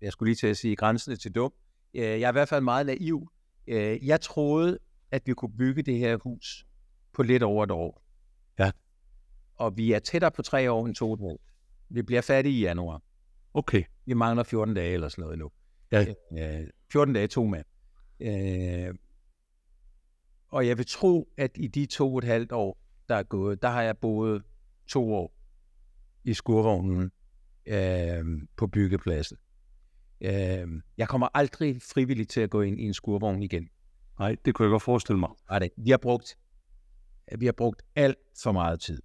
jeg 0.00 0.12
skulle 0.12 0.28
lige 0.28 0.36
til 0.36 0.46
at 0.46 0.56
sige 0.56 0.76
grænsende 0.76 1.16
til 1.16 1.32
dum, 1.32 1.52
øh, 1.94 2.02
jeg 2.02 2.20
er 2.22 2.28
i 2.28 2.32
hvert 2.32 2.48
fald 2.48 2.64
meget 2.64 2.86
naiv. 2.86 3.30
Øh, 3.66 4.06
Jeg 4.06 4.20
troede, 4.20 4.78
at 5.10 5.22
vi 5.26 5.32
kunne 5.34 5.56
bygge 5.58 5.82
det 5.82 5.98
her 5.98 6.16
hus 6.16 6.66
på 7.12 7.22
lidt 7.22 7.42
over 7.42 7.64
et 7.64 7.70
år. 7.70 8.02
Ja. 8.58 8.70
Og 9.56 9.76
vi 9.76 9.92
er 9.92 9.98
tættere 9.98 10.30
på 10.30 10.42
tre 10.42 10.70
år 10.70 10.86
end 10.86 10.94
to 10.94 11.12
år. 11.12 11.40
Vi 11.88 12.02
bliver 12.02 12.20
færdige 12.22 12.58
i 12.58 12.60
januar. 12.60 13.02
Okay. 13.54 13.82
Vi 14.06 14.14
mangler 14.14 14.42
14 14.42 14.74
dage 14.74 14.92
eller 14.92 15.08
sådan 15.08 15.22
noget 15.22 15.38
nu. 15.38 15.50
Ja. 15.92 16.06
Øh, 16.60 16.66
14 16.92 17.14
dage, 17.14 17.26
to 17.26 17.44
mand. 17.46 17.64
Øh, 18.20 18.94
og 20.48 20.66
jeg 20.66 20.78
vil 20.78 20.86
tro, 20.86 21.28
at 21.36 21.50
i 21.54 21.66
de 21.66 21.86
to 21.86 22.12
og 22.12 22.18
et 22.18 22.24
halvt 22.24 22.52
år, 22.52 22.78
der 23.08 23.14
er 23.14 23.22
gået, 23.22 23.62
der 23.62 23.68
har 23.68 23.82
jeg 23.82 23.98
boet 23.98 24.42
to 24.86 25.14
år 25.14 25.34
i 26.24 26.34
skurvognen 26.34 27.10
øh, 27.66 28.24
på 28.56 28.66
byggepladsen. 28.66 29.36
Øh, 30.20 30.82
jeg 30.98 31.08
kommer 31.08 31.28
aldrig 31.34 31.82
frivilligt 31.82 32.30
til 32.30 32.40
at 32.40 32.50
gå 32.50 32.62
ind 32.62 32.80
i 32.80 32.82
en 32.82 32.94
skurvogn 32.94 33.42
igen. 33.42 33.68
Nej, 34.18 34.36
det 34.44 34.54
kunne 34.54 34.66
jeg 34.66 34.70
godt 34.70 34.82
forestille 34.82 35.18
mig. 35.18 35.30
Nej, 35.50 35.58
det. 35.58 35.70
Vi 35.76 35.90
har 35.90 35.96
brugt, 35.98 36.38
vi 37.38 37.44
har 37.44 37.52
brugt 37.52 37.82
alt 37.96 38.18
for 38.42 38.52
meget 38.52 38.80
tid. 38.80 39.02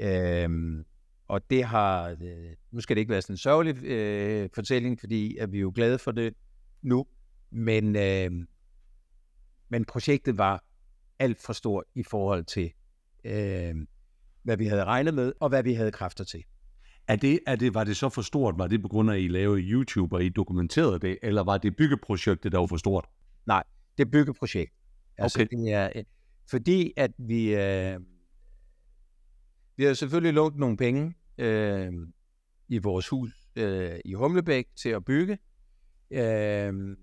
Øhm, 0.00 0.84
og 1.28 1.50
det 1.50 1.64
har, 1.64 2.08
øh, 2.10 2.56
nu 2.70 2.80
skal 2.80 2.96
det 2.96 3.00
ikke 3.00 3.10
være 3.10 3.22
sådan 3.22 3.34
en 3.34 3.38
sørgelig 3.38 3.84
øh, 3.84 4.48
fortælling, 4.54 5.00
fordi 5.00 5.36
at 5.36 5.52
vi 5.52 5.56
er 5.56 5.60
jo 5.60 5.72
glade 5.74 5.98
for 5.98 6.10
det 6.10 6.34
nu, 6.82 7.06
men, 7.52 7.96
øh, 7.96 8.46
men 9.68 9.84
projektet 9.84 10.38
var 10.38 10.64
alt 11.18 11.40
for 11.40 11.52
stort 11.52 11.84
i 11.94 12.02
forhold 12.02 12.44
til, 12.44 12.72
øh, 13.24 13.74
hvad 14.42 14.56
vi 14.56 14.66
havde 14.66 14.84
regnet 14.84 15.14
med, 15.14 15.32
og 15.40 15.48
hvad 15.48 15.62
vi 15.62 15.74
havde 15.74 15.92
kræfter 15.92 16.24
til. 16.24 16.44
Er 17.08 17.16
det, 17.16 17.40
er 17.46 17.56
det, 17.56 17.74
var 17.74 17.84
det 17.84 17.96
så 17.96 18.08
for 18.08 18.22
stort? 18.22 18.58
Var 18.58 18.66
det 18.66 18.82
på 18.82 18.88
grund 18.88 19.10
af, 19.10 19.14
at 19.14 19.20
I 19.20 19.28
lavede 19.28 19.60
YouTube, 19.60 20.16
og 20.16 20.24
I 20.24 20.28
dokumenterede 20.28 20.98
det? 20.98 21.18
Eller 21.22 21.42
var 21.42 21.58
det 21.58 21.76
byggeprojektet, 21.76 22.52
der 22.52 22.58
var 22.58 22.66
for 22.66 22.76
stort? 22.76 23.06
Nej, 23.46 23.62
det 23.98 24.04
er 24.06 24.10
byggeprojekt. 24.10 24.72
Altså, 25.18 25.38
Okay. 25.38 25.56
det 25.56 25.72
er, 25.72 25.90
øh, 25.96 26.04
fordi 26.50 26.92
at 26.96 27.10
vi, 27.18 27.54
øh, 27.54 28.00
vi 29.76 29.84
har 29.84 29.94
selvfølgelig 29.94 30.34
lånt 30.34 30.56
nogle 30.56 30.76
penge 30.76 31.14
øh, 31.38 31.92
i 32.68 32.78
vores 32.78 33.08
hus 33.08 33.30
øh, 33.56 33.98
i 34.04 34.12
Humlebæk 34.14 34.66
til 34.76 34.88
at 34.88 35.04
bygge. 35.04 35.38
Øh, 36.10 36.96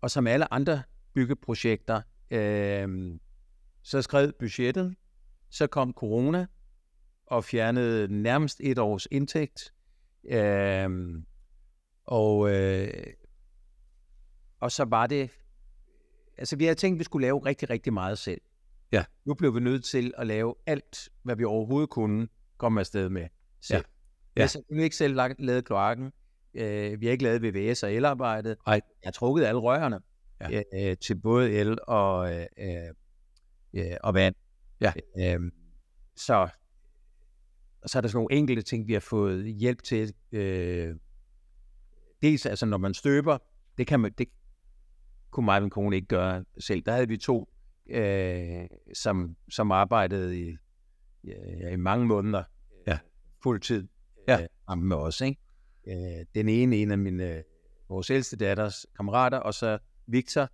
og 0.00 0.10
som 0.10 0.26
alle 0.26 0.52
andre 0.52 0.82
byggeprojekter, 1.14 2.02
øh, 2.30 3.18
så 3.82 4.02
skred 4.02 4.32
budgettet, 4.32 4.94
så 5.50 5.66
kom 5.66 5.92
corona 5.92 6.46
og 7.26 7.44
fjernede 7.44 8.22
nærmest 8.22 8.60
et 8.60 8.78
års 8.78 9.08
indtægt. 9.10 9.74
Øh, 10.30 10.90
og, 12.04 12.54
øh, 12.54 12.88
og 14.60 14.72
så 14.72 14.84
var 14.84 15.06
det 15.06 15.30
altså 16.38 16.56
vi 16.56 16.64
havde 16.64 16.74
tænkt, 16.74 16.96
at 16.96 16.98
vi 16.98 17.04
skulle 17.04 17.26
lave 17.26 17.46
rigtig, 17.46 17.70
rigtig 17.70 17.92
meget 17.92 18.18
selv. 18.18 18.40
Ja. 18.92 19.04
Nu 19.24 19.34
blev 19.34 19.54
vi 19.54 19.60
nødt 19.60 19.84
til 19.84 20.14
at 20.18 20.26
lave 20.26 20.54
alt, 20.66 21.08
hvad 21.22 21.36
vi 21.36 21.44
overhovedet 21.44 21.90
kunne 21.90 22.28
komme 22.58 22.80
afsted 22.80 23.08
med 23.08 23.26
selv. 23.60 23.76
Ja. 23.78 23.82
Vi 24.34 24.40
har 24.40 24.48
selvfølgelig 24.48 24.84
ikke 24.84 24.96
selv 24.96 25.20
lavet 25.38 25.64
kloakken. 25.64 26.12
Øh, 26.54 27.00
vi 27.00 27.06
har 27.06 27.12
ikke 27.12 27.24
lavet 27.24 27.42
VVS 27.42 27.82
og 27.82 27.92
elarbejdet. 27.92 28.56
Nej. 28.66 28.74
Jeg 28.74 29.06
har 29.06 29.12
trukket 29.12 29.44
alle 29.44 29.60
rørene 29.60 30.00
Ja. 30.40 30.62
øh, 30.74 30.96
til 30.96 31.14
både 31.20 31.52
el 31.52 31.78
og, 31.86 32.34
øh, 32.34 32.46
øh, 33.74 33.96
og 34.02 34.14
vand. 34.14 34.34
Ja. 34.80 34.92
Øh, 35.18 35.40
så, 36.16 36.48
så 37.86 37.98
er 37.98 38.00
der 38.00 38.08
sådan 38.08 38.16
nogle 38.16 38.34
enkelte 38.38 38.62
ting, 38.62 38.86
vi 38.88 38.92
har 38.92 39.00
fået 39.00 39.54
hjælp 39.54 39.82
til. 39.82 40.14
Øh, 40.32 40.94
dels 42.22 42.46
altså, 42.46 42.66
når 42.66 42.78
man 42.78 42.94
støber, 42.94 43.38
det 43.78 43.86
kan 43.86 44.00
man, 44.00 44.12
det 44.18 44.28
kunne 45.30 45.44
mig 45.44 45.56
og 45.56 45.62
min 45.62 45.70
kone 45.70 45.96
ikke 45.96 46.08
gøre 46.08 46.44
selv. 46.60 46.82
Der 46.82 46.92
havde 46.92 47.08
vi 47.08 47.16
to, 47.16 47.48
øh, 47.90 48.66
som, 48.94 49.36
som 49.50 49.72
arbejdede 49.72 50.40
i, 50.40 50.56
ja, 51.24 51.68
i 51.72 51.76
mange 51.76 52.06
måneder 52.06 52.42
Ja. 52.86 52.98
fuldtid 53.42 53.88
Ja. 54.28 54.40
øh, 54.42 54.46
sammen 54.68 54.88
med 54.88 54.96
os. 54.96 55.20
Ikke? 55.20 55.40
Øh, 55.88 56.24
den 56.34 56.48
ene, 56.48 56.76
en 56.76 56.90
af 56.90 56.98
mine, 56.98 57.36
øh, 57.36 57.42
vores 57.88 58.10
ældste 58.10 58.36
datters 58.36 58.86
kammerater, 58.96 59.38
og 59.38 59.54
så 59.54 59.78
Victor, 60.06 60.48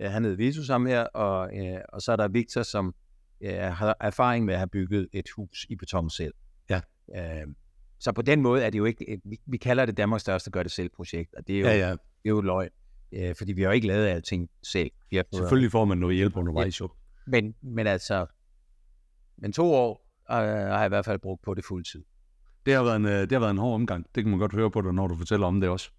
øh, 0.00 0.10
han 0.10 0.24
hed 0.24 0.34
Vitus 0.34 0.68
ham 0.68 0.86
her, 0.86 1.02
og, 1.02 1.58
øh, 1.58 1.80
og 1.88 2.02
så 2.02 2.12
er 2.12 2.16
der 2.16 2.28
Victor, 2.28 2.62
som 2.62 2.94
øh, 3.40 3.54
har 3.58 3.96
erfaring 4.00 4.44
med 4.44 4.54
at 4.54 4.60
have 4.60 4.68
bygget 4.68 5.08
et 5.12 5.26
hus 5.36 5.66
i 5.68 5.76
beton 5.76 6.10
selv. 6.10 6.34
Ja. 6.70 6.80
Øh, 7.16 7.46
så 7.98 8.12
på 8.12 8.22
den 8.22 8.42
måde 8.42 8.64
er 8.64 8.70
det 8.70 8.78
jo 8.78 8.84
ikke, 8.84 9.20
vi, 9.24 9.40
vi 9.46 9.56
kalder 9.56 9.86
det 9.86 9.96
Danmarks 9.96 10.20
største 10.20 10.50
gør 10.50 10.62
det 10.62 10.72
selv 10.72 10.88
projekt, 10.88 11.34
og 11.34 11.46
det 11.46 11.56
er 11.56 11.60
jo, 11.60 11.66
Ja, 11.66 11.72
ja. 11.78 11.90
det 11.90 11.98
er 12.24 12.28
jo 12.28 12.40
løgn, 12.40 12.70
øh, 13.12 13.34
fordi 13.36 13.52
vi 13.52 13.62
har 13.62 13.68
jo 13.68 13.74
ikke 13.74 13.86
lavet 13.86 14.06
alting 14.06 14.50
selv. 14.62 14.90
Fået- 15.32 15.40
Selvfølgelig 15.40 15.72
får 15.72 15.84
man 15.84 15.98
noget 15.98 16.16
hjælp 16.16 16.36
undervejs. 16.36 16.80
Jo. 16.80 16.88
Men, 17.26 17.54
men 17.62 17.86
altså, 17.86 18.26
men 19.38 19.52
to 19.52 19.72
år 19.74 20.06
øh, 20.30 20.36
har 20.36 20.78
jeg 20.78 20.86
i 20.86 20.88
hvert 20.88 21.04
fald 21.04 21.18
brugt 21.18 21.42
på 21.42 21.54
det 21.54 21.64
fuldtid. 21.64 22.04
Det 22.66 22.74
har, 22.74 22.82
været 22.82 22.96
en, 22.96 23.04
øh, 23.04 23.20
det 23.20 23.32
har 23.32 23.38
været 23.38 23.50
en 23.50 23.58
hård 23.58 23.74
omgang. 23.74 24.06
Det 24.14 24.24
kan 24.24 24.30
man 24.30 24.38
godt 24.38 24.52
høre 24.52 24.70
på 24.70 24.80
dig, 24.80 24.92
når 24.92 25.06
du 25.06 25.16
fortæller 25.16 25.46
om 25.46 25.60
det 25.60 25.70
også. 25.70 25.90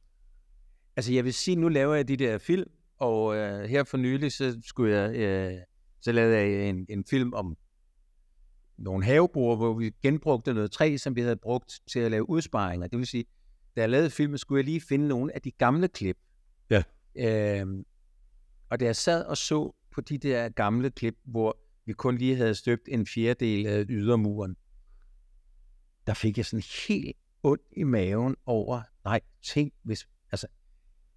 Altså 0.96 1.14
jeg 1.14 1.26
vil 1.26 1.34
sige, 1.34 1.56
nu 1.56 1.70
laver 1.70 1.96
jeg 1.96 2.08
de 2.08 2.18
der 2.18 2.38
film, 2.38 2.70
og 2.98 3.36
øh, 3.36 3.64
her 3.70 3.84
for 3.84 3.98
nylig, 3.98 4.32
så 4.32 4.62
skulle 4.66 4.96
jeg, 4.96 5.16
øh, 5.16 5.60
så 6.02 6.12
lavede 6.12 6.38
jeg 6.38 6.70
en, 6.70 6.86
en 6.90 7.06
film 7.10 7.34
om 7.34 7.58
nogle 8.78 9.06
havebord, 9.06 9.58
hvor 9.58 9.74
vi 9.74 9.92
genbrugte 10.04 10.54
noget 10.54 10.72
træ, 10.72 10.98
som 10.98 11.16
vi 11.16 11.22
havde 11.22 11.36
brugt 11.36 11.80
til 11.92 12.00
at 12.00 12.12
lave 12.12 12.30
udsparinger. 12.30 12.88
Det 12.88 13.00
vil 13.00 13.08
sige, 13.08 13.26
da 13.76 13.82
jeg 13.82 13.90
lavede 13.90 14.10
filmen, 14.10 14.38
skulle 14.38 14.60
jeg 14.60 14.66
lige 14.66 14.82
finde 14.82 15.08
nogle 15.08 15.36
af 15.36 15.42
de 15.42 15.52
gamle 15.52 15.88
klip. 15.88 16.18
Ja. 16.70 16.84
Øhm, 17.16 17.86
og 18.70 18.80
da 18.80 18.86
jeg 18.86 18.96
sad 18.96 19.26
og 19.26 19.38
så 19.38 19.76
på 19.92 20.02
de 20.02 20.18
der 20.18 20.50
gamle 20.50 20.92
klip, 20.92 21.16
hvor 21.24 21.58
vi 21.86 21.94
kun 21.94 22.18
lige 22.18 22.36
havde 22.36 22.56
støbt 22.56 22.82
en 22.88 23.08
fjerdedel 23.08 23.68
af 23.68 23.86
ydermuren, 23.90 24.56
der 26.08 26.14
fik 26.14 26.38
jeg 26.38 26.46
sådan 26.46 26.64
helt 26.88 27.18
ondt 27.44 27.64
i 27.78 27.84
maven 27.84 28.36
over, 28.46 28.82
nej, 29.06 29.20
tænk 29.44 29.74
hvis, 29.84 30.08
altså, 30.32 30.48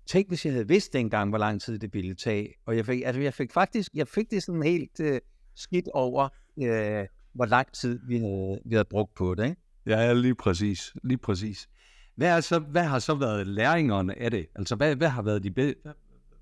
tænk 0.06 0.28
hvis 0.28 0.44
jeg 0.44 0.52
havde 0.52 0.68
vidst 0.68 0.92
dengang, 0.92 1.28
hvor 1.28 1.38
lang 1.38 1.60
tid 1.60 1.78
det 1.78 1.94
ville 1.94 2.14
tage. 2.14 2.54
Og 2.66 2.76
jeg 2.76 2.86
fik, 2.86 3.02
altså, 3.04 3.20
jeg 3.20 3.34
fik 3.34 3.52
faktisk, 3.52 3.90
jeg 3.94 4.08
fik 4.08 4.30
det 4.30 4.42
sådan 4.42 4.62
helt 4.62 5.00
øh, 5.00 5.20
skidt 5.54 5.88
over, 5.88 6.28
øh, 6.58 7.06
hvor 7.32 7.46
lang 7.46 7.72
tid 7.72 8.00
vi 8.06 8.18
havde, 8.18 8.60
vi 8.64 8.74
havde 8.74 8.84
brugt 8.84 9.14
på 9.14 9.34
det. 9.34 9.44
Ikke? 9.44 9.56
Ja, 9.86 10.00
ja, 10.00 10.12
lige 10.12 10.34
præcis. 10.34 10.92
Lige 11.04 11.18
præcis. 11.18 11.68
Hvad, 12.14 12.28
er 12.36 12.40
så, 12.40 12.58
hvad 12.58 12.84
har 12.84 12.98
så 12.98 13.14
været 13.14 13.46
læringerne 13.46 14.18
af 14.18 14.30
det? 14.30 14.46
Altså, 14.54 14.76
hvad, 14.76 14.96
hvad 14.96 15.08
har 15.08 15.22
været 15.22 15.42
de 15.42 15.50
bedre? 15.50 15.74
Hvad, 15.82 15.92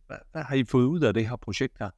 hvad, 0.06 0.18
hvad 0.32 0.42
har 0.42 0.54
I 0.54 0.64
fået 0.64 0.84
ud 0.84 1.00
af 1.00 1.14
det 1.14 1.28
her 1.28 1.36
projekt 1.36 1.78
her? 1.78 1.90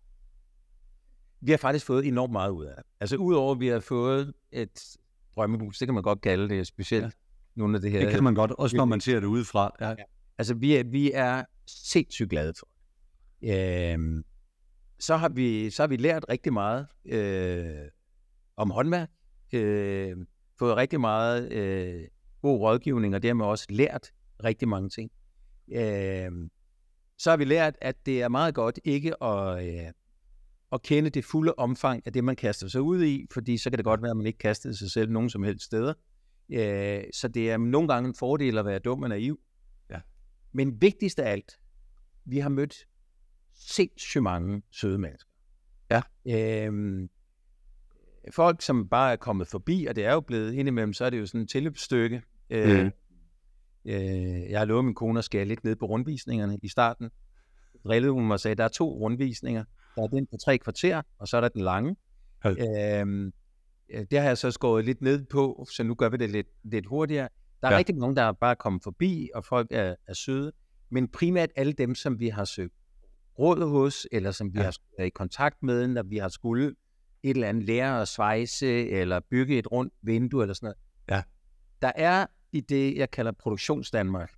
Vi 1.40 1.50
har 1.50 1.58
faktisk 1.58 1.86
fået 1.86 2.06
enormt 2.06 2.32
meget 2.32 2.50
ud 2.50 2.64
af 2.64 2.74
det. 2.76 2.84
Altså 3.00 3.16
udover 3.16 3.54
at 3.54 3.60
vi 3.60 3.66
har 3.66 3.80
fået 3.80 4.34
et 4.52 4.96
drømmehus, 5.36 5.78
det 5.78 5.88
kan 5.88 5.94
man 5.94 6.02
godt 6.02 6.20
kalde 6.20 6.48
det, 6.48 6.66
specielt 6.66 7.02
Ja. 7.02 7.06
ja. 7.06 7.10
nogle 7.60 7.76
af 7.76 7.80
det 7.82 7.90
her. 7.90 8.00
Det 8.00 8.10
kan 8.10 8.24
man 8.24 8.34
godt, 8.34 8.50
også 8.50 8.76
når 8.76 8.84
man 8.84 9.00
ser 9.00 9.20
det 9.20 9.26
udefra. 9.26 9.70
Ja. 9.80 9.94
Altså, 10.38 10.54
vi 10.54 10.76
er, 10.76 10.84
vi 10.84 11.12
er 11.14 11.44
sindssygt 11.66 12.30
glade 12.30 12.52
for 12.58 12.68
det. 13.40 13.92
Øhm, 13.92 14.24
så, 15.00 15.16
har 15.16 15.28
vi, 15.28 15.70
så 15.70 15.82
har 15.82 15.88
vi 15.88 15.96
lært 15.96 16.24
rigtig 16.28 16.52
meget 16.52 16.86
øh, 17.06 17.88
om 18.56 18.70
håndværk, 18.70 19.10
øh, 19.52 20.16
fået 20.58 20.76
rigtig 20.76 21.00
meget 21.00 21.52
øh, 21.52 22.02
god 22.42 22.60
rådgivning, 22.60 23.14
og 23.14 23.22
dermed 23.22 23.46
også 23.46 23.66
lært 23.70 24.10
rigtig 24.44 24.68
mange 24.68 24.88
ting. 24.88 25.10
Øh, 25.72 26.30
så 27.18 27.30
har 27.30 27.36
vi 27.36 27.44
lært, 27.44 27.74
at 27.80 27.96
det 28.06 28.22
er 28.22 28.28
meget 28.28 28.54
godt 28.54 28.78
ikke 28.84 29.22
at, 29.22 29.66
øh, 29.68 29.92
at 30.74 30.82
kende 30.82 31.10
det 31.10 31.24
fulde 31.24 31.54
omfang 31.56 32.02
af 32.06 32.12
det, 32.12 32.24
man 32.24 32.36
kaster 32.36 32.68
sig 32.68 32.80
ud 32.82 33.04
i, 33.04 33.26
fordi 33.32 33.56
så 33.58 33.70
kan 33.70 33.76
det 33.76 33.84
godt 33.84 34.02
være, 34.02 34.10
at 34.10 34.16
man 34.16 34.26
ikke 34.26 34.38
kaster 34.38 34.72
sig 34.72 34.90
selv 34.90 35.10
nogen 35.10 35.30
som 35.30 35.42
helst 35.42 35.64
steder. 35.64 35.94
Øh, 36.52 37.02
så 37.14 37.28
det 37.28 37.50
er 37.50 37.56
nogle 37.56 37.88
gange 37.88 38.08
en 38.08 38.14
fordel 38.14 38.58
at 38.58 38.64
være 38.64 38.78
dum 38.78 39.02
og 39.02 39.08
naiv. 39.08 39.40
Men 40.52 40.80
vigtigst 40.80 41.18
af 41.18 41.32
alt, 41.32 41.58
vi 42.24 42.38
har 42.38 42.48
mødt 42.48 42.76
sindssygt 43.54 44.22
mange 44.22 44.62
søde 44.70 44.98
mennesker. 44.98 45.30
Ja. 45.90 46.02
Øhm, 46.66 47.08
folk, 48.32 48.62
som 48.62 48.88
bare 48.88 49.12
er 49.12 49.16
kommet 49.16 49.48
forbi, 49.48 49.86
og 49.88 49.96
det 49.96 50.04
er 50.04 50.12
jo 50.12 50.20
blevet 50.20 50.52
indimellem, 50.54 50.92
så 50.92 51.04
er 51.04 51.10
det 51.10 51.18
jo 51.20 51.26
sådan 51.26 51.40
et 51.40 51.48
tilløbsstykke. 51.48 52.22
Øh, 52.50 52.78
Mhm. 52.78 52.90
øh, 53.84 54.50
jeg 54.50 54.58
har 54.58 54.64
lovet 54.64 54.84
min 54.84 54.94
kone 54.94 55.18
at 55.18 55.24
skære 55.24 55.44
lidt 55.44 55.64
ned 55.64 55.76
på 55.76 55.86
rundvisningerne 55.86 56.58
i 56.62 56.68
starten. 56.68 57.10
Drillede 57.84 58.12
hun 58.12 58.26
mig 58.26 58.34
og 58.34 58.40
sagde, 58.40 58.54
der 58.54 58.64
er 58.64 58.68
to 58.68 58.98
rundvisninger. 58.98 59.64
Der 59.96 60.02
er 60.02 60.06
den 60.06 60.26
på 60.26 60.36
tre 60.44 60.58
kvarter, 60.58 61.02
og 61.18 61.28
så 61.28 61.36
er 61.36 61.40
der 61.40 61.48
den 61.48 61.60
lange. 61.62 61.96
Ja. 62.44 63.00
Øhm, 63.00 63.32
øh, 63.88 64.06
det 64.10 64.18
har 64.18 64.26
jeg 64.26 64.38
så 64.38 64.50
skåret 64.50 64.84
lidt 64.84 65.00
ned 65.02 65.24
på, 65.24 65.66
så 65.72 65.82
nu 65.82 65.94
gør 65.94 66.08
vi 66.08 66.16
det 66.16 66.30
lidt, 66.30 66.46
lidt 66.64 66.86
hurtigere. 66.86 67.28
Der 67.60 67.68
er 67.68 67.72
Ja. 67.72 67.78
rigtig 67.78 67.96
mange, 67.96 68.16
der 68.16 68.22
er 68.22 68.32
bare 68.32 68.56
kommet 68.56 68.82
forbi, 68.82 69.30
og 69.34 69.44
folk 69.44 69.68
er, 69.70 69.94
er 70.08 70.14
søde. 70.14 70.52
Men 70.90 71.08
primært 71.08 71.50
alle 71.56 71.72
dem, 71.72 71.94
som 71.94 72.20
vi 72.20 72.28
har 72.28 72.44
søgt 72.44 72.74
råd 73.38 73.68
hos, 73.70 74.06
eller 74.12 74.30
som 74.30 74.54
vi 74.54 74.58
ja. 74.58 74.64
har 74.64 74.76
været 74.98 75.06
i 75.06 75.10
kontakt 75.10 75.62
med, 75.62 75.86
når 75.88 76.02
vi 76.02 76.16
har 76.16 76.28
skulle 76.28 76.66
et 77.22 77.30
eller 77.30 77.48
andet 77.48 77.64
lære 77.64 78.00
at 78.02 78.08
svejse, 78.08 78.88
eller 78.88 79.20
bygge 79.30 79.58
et 79.58 79.72
rundt 79.72 79.94
vindue, 80.02 80.42
eller 80.42 80.54
sådan 80.54 80.66
noget. 80.66 80.76
Ja. 81.10 81.22
Der 81.82 81.92
er 81.96 82.26
i 82.52 82.60
det, 82.60 82.96
jeg 82.96 83.10
kalder 83.10 83.32
produktionsdanmark, 83.32 84.32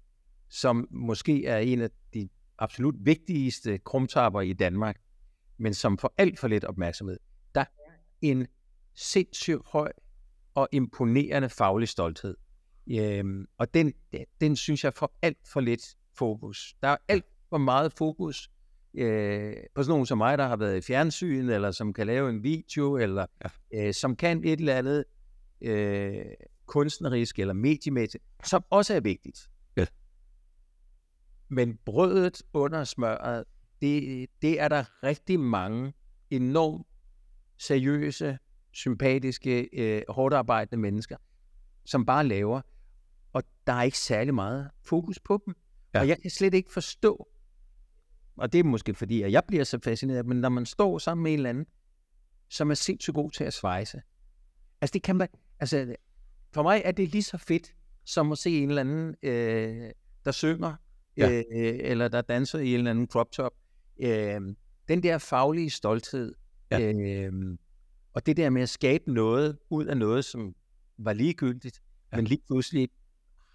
som 0.48 0.88
måske 0.90 1.46
er 1.46 1.58
en 1.58 1.80
af 1.80 1.90
de 2.14 2.28
absolut 2.58 2.94
vigtigste 2.98 3.78
krumtapper 3.78 4.40
i 4.40 4.52
Danmark, 4.52 4.96
men 5.58 5.74
som 5.74 5.98
får 5.98 6.14
alt 6.18 6.38
for 6.38 6.48
lidt 6.48 6.64
opmærksomhed. 6.64 7.18
Der 7.54 7.60
er 7.60 7.64
en 8.20 8.46
sindssygt 8.94 9.62
høj 9.66 9.92
og 10.54 10.68
imponerende 10.72 11.48
faglig 11.48 11.88
stolthed. 11.88 12.36
Øhm, 12.90 13.46
og 13.58 13.74
den, 13.74 13.92
den, 14.12 14.24
den 14.40 14.56
synes 14.56 14.84
jeg 14.84 14.94
får 14.94 15.18
alt 15.22 15.38
for 15.52 15.60
lidt 15.60 15.96
fokus. 16.14 16.74
Der 16.82 16.88
er 16.88 16.96
alt 17.08 17.24
for 17.50 17.58
meget 17.58 17.92
fokus 17.92 18.50
øh, 18.94 19.54
på 19.74 19.82
sådan 19.82 19.90
nogen 19.90 20.06
som 20.06 20.18
mig, 20.18 20.38
der 20.38 20.46
har 20.46 20.56
været 20.56 20.76
i 20.76 20.80
fjernsyn, 20.80 21.48
eller 21.48 21.70
som 21.70 21.92
kan 21.92 22.06
lave 22.06 22.30
en 22.30 22.42
video, 22.42 22.96
eller 22.96 23.26
Ja. 23.72 23.86
øh, 23.86 23.94
som 23.94 24.16
kan 24.16 24.44
et 24.44 24.60
eller 24.60 24.74
andet, 24.76 25.04
øh, 25.60 26.24
kunstnerisk 26.66 27.38
eller 27.38 27.54
mediemæssigt, 27.54 28.24
som 28.44 28.64
også 28.70 28.94
er 28.94 29.00
vigtigt. 29.00 29.50
Ja. 29.76 29.86
Men 31.48 31.78
brødet 31.84 32.42
under 32.52 32.84
smøret, 32.84 33.44
det, 33.80 34.26
det 34.42 34.60
er 34.60 34.68
der 34.68 34.84
rigtig 35.02 35.40
mange 35.40 35.92
enormt 36.30 36.86
seriøse, 37.58 38.38
sympatiske, 38.72 39.68
øh, 39.72 40.02
hårdt 40.08 40.34
arbejdende 40.34 40.82
mennesker, 40.82 41.16
som 41.84 42.06
bare 42.06 42.26
laver. 42.26 42.60
Og 43.32 43.42
der 43.66 43.72
er 43.72 43.82
ikke 43.82 43.98
særlig 43.98 44.34
meget 44.34 44.70
fokus 44.84 45.18
på 45.18 45.42
dem. 45.46 45.54
Ja. 45.94 46.00
Og 46.00 46.08
jeg 46.08 46.22
kan 46.22 46.30
slet 46.30 46.54
ikke 46.54 46.72
forstå, 46.72 47.28
og 48.36 48.52
det 48.52 48.60
er 48.60 48.64
måske 48.64 48.94
fordi, 48.94 49.22
at 49.22 49.32
jeg 49.32 49.42
bliver 49.48 49.64
så 49.64 49.78
fascineret, 49.84 50.26
men 50.26 50.40
når 50.40 50.48
man 50.48 50.66
står 50.66 50.98
sammen 50.98 51.22
med 51.22 51.32
en 51.32 51.38
eller 51.38 51.50
anden, 51.50 51.66
som 52.48 52.70
er 52.70 52.74
sindssygt 52.74 53.14
god 53.14 53.30
til 53.30 53.44
at 53.44 53.54
svejse. 53.54 54.02
Altså 54.80 54.92
det 54.92 55.02
kan 55.02 55.16
man, 55.16 55.28
altså 55.60 55.96
for 56.52 56.62
mig 56.62 56.82
er 56.84 56.92
det 56.92 57.08
lige 57.08 57.22
så 57.22 57.38
fedt, 57.38 57.74
som 58.04 58.32
at 58.32 58.38
se 58.38 58.50
en 58.50 58.68
eller 58.68 58.80
anden, 58.80 59.14
øh, 59.22 59.90
der 60.24 60.30
synger, 60.30 60.74
ja. 61.16 61.30
øh, 61.30 61.44
eller 61.80 62.08
der 62.08 62.22
danser 62.22 62.58
i 62.58 62.68
en 62.68 62.78
eller 62.78 62.90
anden 62.90 63.06
crop 63.06 63.32
top. 63.32 63.52
Øh, 63.98 64.40
den 64.88 65.02
der 65.02 65.18
faglige 65.18 65.70
stolthed, 65.70 66.35
ja. 66.70 66.92
øh, 66.92 67.59
og 68.12 68.26
det 68.26 68.37
der 68.37 68.50
med 68.50 68.62
at 68.62 68.68
skabe 68.68 69.12
noget 69.12 69.59
ud 69.70 69.87
af 69.87 69.96
noget, 69.96 70.24
som 70.24 70.54
var 70.98 71.12
ligegyldigt, 71.12 71.82
ja. 72.12 72.16
men 72.16 72.24
lige 72.24 72.42
pludselig 72.46 72.88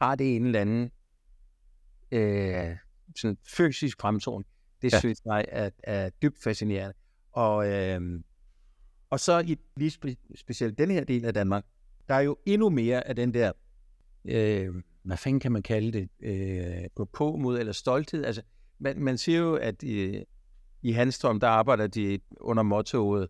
har 0.01 0.15
det 0.15 0.35
en 0.35 0.45
eller 0.45 0.61
anden 0.61 0.91
øh, 2.11 2.75
sådan 3.15 3.37
fysisk 3.43 4.01
fremtoning. 4.01 4.45
Det 4.81 4.93
ja. 4.93 4.99
synes 4.99 5.21
jeg 5.25 5.45
er, 5.49 5.69
er 5.83 6.09
dybt 6.09 6.43
fascinerende. 6.43 6.95
Og, 7.31 7.71
øh, 7.71 8.01
og 9.09 9.19
så 9.19 9.39
i 9.39 9.57
lige 9.77 9.91
spe, 9.91 10.15
specielt 10.35 10.77
den 10.77 10.91
her 10.91 11.03
del 11.03 11.25
af 11.25 11.33
Danmark, 11.33 11.65
der 12.07 12.15
er 12.15 12.21
jo 12.21 12.37
endnu 12.45 12.69
mere 12.69 13.07
af 13.07 13.15
den 13.15 13.33
der, 13.33 13.51
øh, 14.25 14.75
hvad 15.03 15.17
fanden 15.17 15.39
kan 15.39 15.51
man 15.51 15.63
kalde 15.63 15.91
det, 15.91 16.09
øh, 16.19 16.89
på 16.95 17.05
på 17.05 17.35
mod 17.35 17.59
eller 17.59 17.73
stolthed. 17.73 18.25
Altså, 18.25 18.41
man, 18.81 18.99
man 18.99 19.17
siger 19.17 19.39
jo, 19.39 19.55
at 19.55 19.83
i, 19.83 20.23
i 20.81 20.91
Hanstrøm, 20.91 21.39
der 21.39 21.47
arbejder 21.47 21.87
de 21.87 22.19
under 22.39 22.63
mottoet, 22.63 23.29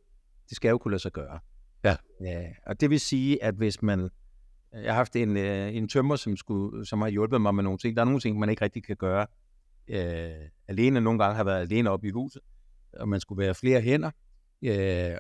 det 0.50 0.56
skal 0.56 0.70
jo 0.70 0.78
kunne 0.78 0.92
lade 0.92 1.02
sig 1.02 1.12
gøre. 1.12 1.40
Ja. 1.84 1.96
ja. 2.22 2.48
Og 2.66 2.82
det 2.82 2.90
vil 2.90 3.00
sige, 3.00 3.44
at 3.44 3.56
hvis 3.56 3.82
man, 3.82 4.10
jeg 4.74 4.92
har 4.92 4.98
haft 4.98 5.16
en, 5.16 5.38
øh, 5.38 5.76
en 5.76 5.88
tømmer, 5.88 6.16
som, 6.16 6.38
skulle, 6.38 6.86
som 6.86 7.02
har 7.02 7.10
hjulpet 7.10 7.42
mig 7.42 7.56
med 7.56 7.64
nogle 7.64 7.80
ting. 7.80 7.96
Der 7.96 8.02
er 8.02 8.06
nogle 8.06 8.20
ting, 8.20 8.40
man 8.40 8.50
ikke 8.50 8.66
rigtig 8.66 8.84
kan 8.84 8.96
gøre 8.96 9.28
øh, 9.88 10.50
alene. 10.68 11.02
Nogle 11.02 11.20
gange 11.20 11.36
har 11.36 11.44
været 11.44 11.62
alene 11.62 11.90
oppe 11.90 12.08
i 12.08 12.12
huset, 12.12 12.42
og 12.94 13.10
man 13.10 13.20
skulle 13.20 13.46
være 13.46 13.56
flere 13.56 13.82
hænder. 13.82 14.12
Øh, 14.62 15.18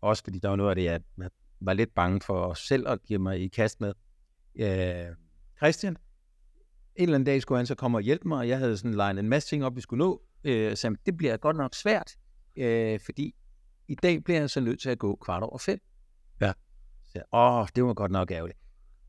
også 0.00 0.24
fordi 0.24 0.38
der 0.38 0.48
var 0.48 0.56
noget 0.56 0.70
af 0.70 0.76
det, 0.76 0.84
jeg 0.84 1.00
var 1.60 1.72
lidt 1.72 1.94
bange 1.94 2.20
for 2.20 2.54
selv 2.54 2.88
at 2.88 3.02
give 3.02 3.18
mig 3.18 3.40
i 3.40 3.48
kast 3.48 3.80
med. 3.80 3.92
Øh, 4.56 5.16
Christian, 5.56 5.96
en 6.96 7.02
eller 7.02 7.14
anden 7.14 7.26
dag 7.26 7.42
skulle 7.42 7.58
han 7.58 7.66
så 7.66 7.74
komme 7.74 7.98
og 7.98 8.02
hjælpe 8.02 8.28
mig, 8.28 8.38
og 8.38 8.48
jeg 8.48 8.58
havde 8.58 8.76
sådan 8.76 8.94
legnet 8.94 9.22
en 9.22 9.28
masse 9.28 9.48
ting 9.48 9.64
op, 9.64 9.76
vi 9.76 9.80
skulle 9.80 9.98
nå. 9.98 10.22
Øh, 10.44 10.76
så 10.76 10.96
det 11.06 11.16
bliver 11.16 11.36
godt 11.36 11.56
nok 11.56 11.74
svært, 11.74 12.16
øh, 12.56 13.00
fordi 13.00 13.34
i 13.88 13.94
dag 13.94 14.24
bliver 14.24 14.40
jeg 14.40 14.50
så 14.50 14.60
nødt 14.60 14.80
til 14.80 14.90
at 14.90 14.98
gå 14.98 15.16
kvart 15.16 15.42
over 15.42 15.58
fem. 15.58 15.80
Ja. 16.40 16.52
Så, 17.06 17.22
åh, 17.32 17.66
det 17.76 17.84
var 17.84 17.94
godt 17.94 18.12
nok 18.12 18.30
ærgerligt. 18.30 18.58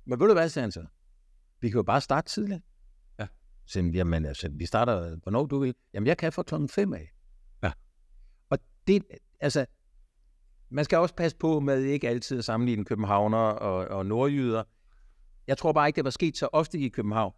Men 0.05 0.19
ved 0.19 0.27
du 0.27 0.33
hvad, 0.33 0.49
sagde 0.49 0.63
han 0.63 0.71
så? 0.71 0.85
Vi 1.61 1.69
kan 1.69 1.77
jo 1.77 1.83
bare 1.83 2.01
starte 2.01 2.29
tidligt. 2.29 2.61
Ja. 3.19 3.27
Så, 3.65 3.91
jamen, 3.93 4.25
altså, 4.25 4.49
vi 4.51 4.65
starter, 4.65 5.15
hvornår 5.15 5.45
du 5.45 5.59
vil. 5.59 5.75
Jamen, 5.93 6.07
jeg 6.07 6.17
kan 6.17 6.33
fra 6.33 6.43
klokken 6.43 6.69
5 6.69 6.93
af. 6.93 7.13
Ja. 7.63 7.71
Og 8.49 8.59
det, 8.87 9.03
altså, 9.39 9.65
man 10.69 10.85
skal 10.85 10.97
også 10.97 11.15
passe 11.15 11.37
på 11.37 11.59
med 11.59 11.81
ikke 11.81 12.09
altid 12.09 12.37
at 12.37 12.45
sammenligne 12.45 12.85
københavner 12.85 13.37
og, 13.37 13.97
og 13.97 14.05
nordjyder. 14.05 14.63
Jeg 15.47 15.57
tror 15.57 15.73
bare 15.73 15.87
ikke, 15.87 15.95
det 15.95 16.03
var 16.03 16.09
sket 16.09 16.37
så 16.37 16.49
ofte 16.51 16.79
i 16.79 16.89
København, 16.89 17.33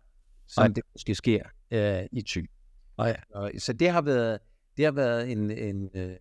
som 0.47 0.61
Nej. 0.61 0.73
det 0.73 0.83
måske 0.93 1.15
sker 1.15 1.43
øh, 1.71 2.03
i 2.11 2.21
Thy. 2.21 2.49
Nej. 2.97 3.17
Og, 3.29 3.51
så 3.57 3.73
det 3.73 3.89
har 3.89 4.01
været, 4.01 4.39
det 4.77 4.85
har 4.85 4.91
været 4.91 5.31
en, 5.31 5.51
en 5.51 5.89
øh, 5.95 6.15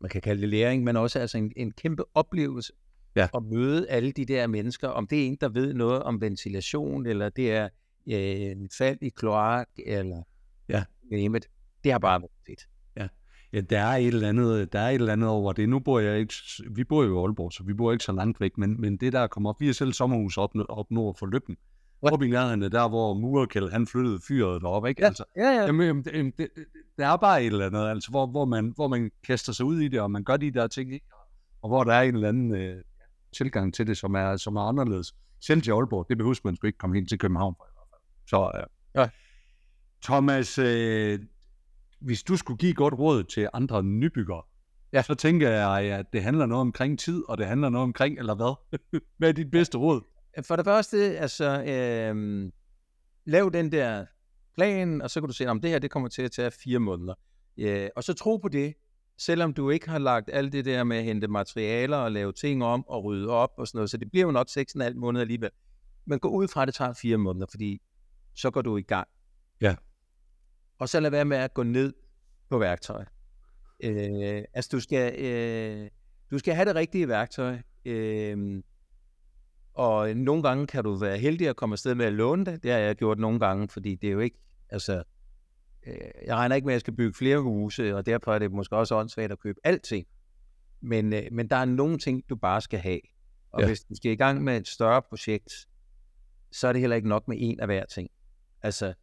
man 0.00 0.10
kan 0.10 0.20
kalde 0.20 0.40
det 0.40 0.48
læring, 0.48 0.84
men 0.84 0.96
også 0.96 1.18
altså 1.18 1.38
en, 1.38 1.52
en 1.56 1.72
kæmpe 1.72 2.04
oplevelse 2.14 2.72
ja. 3.16 3.28
at 3.34 3.42
møde 3.42 3.88
alle 3.88 4.12
de 4.12 4.24
der 4.24 4.46
mennesker, 4.46 4.88
om 4.88 5.06
det 5.06 5.22
er 5.22 5.26
en, 5.26 5.36
der 5.40 5.48
ved 5.48 5.74
noget 5.74 6.02
om 6.02 6.20
ventilation, 6.20 7.06
eller 7.06 7.28
det 7.28 7.52
er 7.52 7.68
øh, 8.08 8.50
en 8.50 8.70
fald 8.78 8.98
i 9.02 9.08
kloak, 9.08 9.68
eller 9.86 10.22
ja. 10.68 10.84
name 11.10 11.38
Det 11.84 11.92
har 11.92 11.98
bare 11.98 12.20
været 12.20 12.32
fedt. 12.46 12.68
Ja. 12.96 13.08
Ja, 13.52 13.60
der 13.60 13.80
er 13.80 13.96
et 13.96 14.06
eller 14.06 14.28
andet, 14.28 14.72
der 14.72 14.80
er 14.80 14.88
et 14.88 14.94
eller 14.94 15.12
andet 15.12 15.28
over 15.28 15.52
det. 15.52 15.68
Nu 15.68 15.78
bor 15.78 15.98
jeg 15.98 16.18
ikke, 16.18 16.34
vi 16.70 16.84
bor 16.84 17.04
jo 17.04 17.18
i 17.18 17.22
Aalborg, 17.22 17.52
så 17.52 17.62
vi 17.62 17.74
bor 17.74 17.92
ikke 17.92 18.04
så 18.04 18.12
langt 18.12 18.40
væk, 18.40 18.58
men, 18.58 18.80
men 18.80 18.96
det 18.96 19.12
der 19.12 19.26
kommer 19.26 19.50
op, 19.50 19.60
vi 19.60 19.66
har 19.66 19.72
selv 19.72 19.92
sommerhus 19.92 20.38
op, 20.38 20.50
op 20.68 20.90
nord 20.90 21.16
for 21.18 21.26
Lykken. 21.26 21.56
Nærheden 22.02 22.62
der, 22.62 22.88
hvor 22.88 23.14
Murkel, 23.14 23.70
han 23.70 23.86
flyttede 23.86 24.20
fyret 24.28 24.62
deroppe, 24.62 24.88
ikke? 24.88 25.02
Ja, 25.02 25.06
altså, 25.06 25.24
ja, 25.36 25.50
ja. 25.50 25.62
Jamen, 25.62 25.86
jamen, 25.86 26.02
det, 26.02 26.38
det, 26.38 26.48
der 26.98 27.06
er 27.06 27.16
bare 27.16 27.42
et 27.42 27.46
eller 27.46 27.66
andet, 27.66 27.88
altså, 27.88 28.10
hvor, 28.10 28.26
hvor, 28.26 28.44
man, 28.44 28.72
hvor 28.76 28.88
man 28.88 29.10
kaster 29.26 29.52
sig 29.52 29.66
ud 29.66 29.80
i 29.80 29.88
det, 29.88 30.00
og 30.00 30.10
man 30.10 30.24
gør 30.24 30.36
de 30.36 30.50
der 30.50 30.66
ting, 30.66 30.94
ikke? 30.94 31.06
Og 31.62 31.68
hvor 31.68 31.84
der 31.84 31.92
er 31.92 32.02
en 32.02 32.14
eller 32.14 32.28
anden 32.28 32.54
øh, 32.54 32.82
tilgang 33.36 33.74
til 33.74 33.86
det, 33.86 33.96
som 33.96 34.14
er, 34.14 34.36
som 34.36 34.56
er 34.56 34.60
anderledes. 34.60 35.14
Selv 35.40 35.62
til 35.62 35.70
Aalborg, 35.70 36.06
det 36.08 36.18
behøver 36.18 36.40
man 36.44 36.56
sgu 36.56 36.66
ikke 36.66 36.78
komme 36.78 36.96
hen 36.96 37.06
til 37.06 37.18
København 37.18 37.54
for 37.58 37.64
i 37.64 37.72
hvert 37.74 37.88
fald. 37.90 38.00
Så, 38.28 38.58
øh, 38.58 39.00
ja. 39.00 39.08
Thomas, 40.02 40.58
øh, 40.58 41.18
hvis 42.00 42.22
du 42.22 42.36
skulle 42.36 42.58
give 42.58 42.74
godt 42.74 42.94
råd 42.94 43.24
til 43.24 43.48
andre 43.52 43.82
nybyggere, 43.82 44.42
ja. 44.92 45.02
så 45.02 45.14
tænker 45.14 45.50
jeg, 45.50 45.98
at 45.98 46.06
det 46.12 46.22
handler 46.22 46.46
noget 46.46 46.60
omkring 46.60 46.98
tid, 46.98 47.22
og 47.28 47.38
det 47.38 47.46
handler 47.46 47.68
noget 47.68 47.82
omkring, 47.82 48.18
eller 48.18 48.34
hvad? 48.34 48.80
hvad 49.18 49.28
er 49.28 49.32
dit 49.32 49.50
bedste 49.50 49.78
råd? 49.78 50.00
For 50.46 50.56
det 50.56 50.64
første, 50.64 51.18
altså, 51.18 51.62
øh, 51.62 52.52
lav 53.24 53.50
den 53.52 53.72
der 53.72 54.06
plan, 54.54 55.02
og 55.02 55.10
så 55.10 55.20
kan 55.20 55.28
du 55.28 55.34
se, 55.34 55.46
om 55.46 55.60
det 55.60 55.70
her 55.70 55.78
det 55.78 55.90
kommer 55.90 56.08
til 56.08 56.22
at 56.22 56.32
tage 56.32 56.50
fire 56.50 56.78
måneder. 56.78 57.14
Øh, 57.58 57.88
og 57.96 58.04
så 58.04 58.14
tro 58.14 58.36
på 58.36 58.48
det, 58.48 58.74
selvom 59.18 59.54
du 59.54 59.70
ikke 59.70 59.88
har 59.88 59.98
lagt 59.98 60.30
alt 60.32 60.52
det 60.52 60.64
der 60.64 60.84
med 60.84 60.96
at 60.96 61.04
hente 61.04 61.28
materialer 61.28 61.96
og 61.96 62.12
lave 62.12 62.32
ting 62.32 62.64
om 62.64 62.88
og 62.88 63.04
rydde 63.04 63.28
op 63.28 63.50
og 63.56 63.68
sådan 63.68 63.78
noget, 63.78 63.90
så 63.90 63.96
det 63.96 64.10
bliver 64.10 64.26
jo 64.26 64.32
nok 64.32 64.48
6,5 64.48 64.94
måneder 64.94 65.20
alligevel. 65.20 65.50
Men 66.06 66.18
gå 66.18 66.28
ud 66.28 66.48
fra, 66.48 66.62
at 66.62 66.66
det 66.66 66.74
tager 66.74 66.92
fire 66.92 67.16
måneder, 67.16 67.46
fordi 67.50 67.80
så 68.34 68.50
går 68.50 68.62
du 68.62 68.76
i 68.76 68.82
gang. 68.82 69.08
Ja. 69.60 69.76
Og 70.78 70.88
så 70.88 71.00
lad 71.00 71.10
være 71.10 71.24
med 71.24 71.36
at 71.36 71.54
gå 71.54 71.62
ned 71.62 71.92
på 72.50 72.58
værktøj. 72.58 73.04
Øh, 73.84 74.44
altså, 74.54 74.68
du 74.72 74.80
skal, 74.80 75.24
øh, 75.24 75.90
du 76.30 76.38
skal 76.38 76.54
have 76.54 76.64
det 76.64 76.74
rigtige 76.74 77.08
værktøj. 77.08 77.58
Øh, 77.84 78.62
og 79.74 80.16
nogle 80.16 80.42
gange 80.42 80.66
kan 80.66 80.84
du 80.84 80.94
være 80.94 81.18
heldig 81.18 81.48
at 81.48 81.56
komme 81.56 81.72
afsted 81.72 81.94
med 81.94 82.06
at 82.06 82.12
låne 82.12 82.44
det. 82.44 82.62
Det 82.62 82.70
har 82.70 82.78
jeg 82.78 82.96
gjort 82.96 83.18
nogle 83.18 83.38
gange, 83.38 83.68
fordi 83.68 83.94
det 83.94 84.08
er 84.08 84.12
jo 84.12 84.18
ikke, 84.18 84.38
altså, 84.70 85.02
øh, 85.86 85.94
jeg 86.26 86.36
regner 86.36 86.56
ikke 86.56 86.66
med, 86.66 86.72
at 86.72 86.74
jeg 86.74 86.80
skal 86.80 86.96
bygge 86.96 87.14
flere 87.14 87.38
huse, 87.38 87.96
og 87.96 88.06
derfor 88.06 88.34
er 88.34 88.38
det 88.38 88.52
måske 88.52 88.76
også 88.76 88.96
åndssvagt 88.96 89.32
at 89.32 89.38
købe 89.38 89.60
alting. 89.64 90.06
Men, 90.80 91.12
øh, 91.12 91.22
men 91.32 91.48
der 91.48 91.56
er 91.56 91.64
nogle 91.64 91.98
ting, 91.98 92.24
du 92.28 92.36
bare 92.36 92.60
skal 92.60 92.78
have. 92.78 93.00
Og 93.52 93.60
ja. 93.60 93.66
hvis 93.66 93.80
du 93.80 93.94
skal 93.94 94.12
i 94.12 94.16
gang 94.16 94.44
med 94.44 94.56
et 94.56 94.68
større 94.68 95.02
projekt, 95.02 95.52
så 96.52 96.68
er 96.68 96.72
det 96.72 96.80
heller 96.80 96.96
ikke 96.96 97.08
nok 97.08 97.28
med 97.28 97.36
en 97.40 97.60
af 97.60 97.66
hver 97.66 97.84
ting. 97.86 98.10
Altså, 98.62 98.94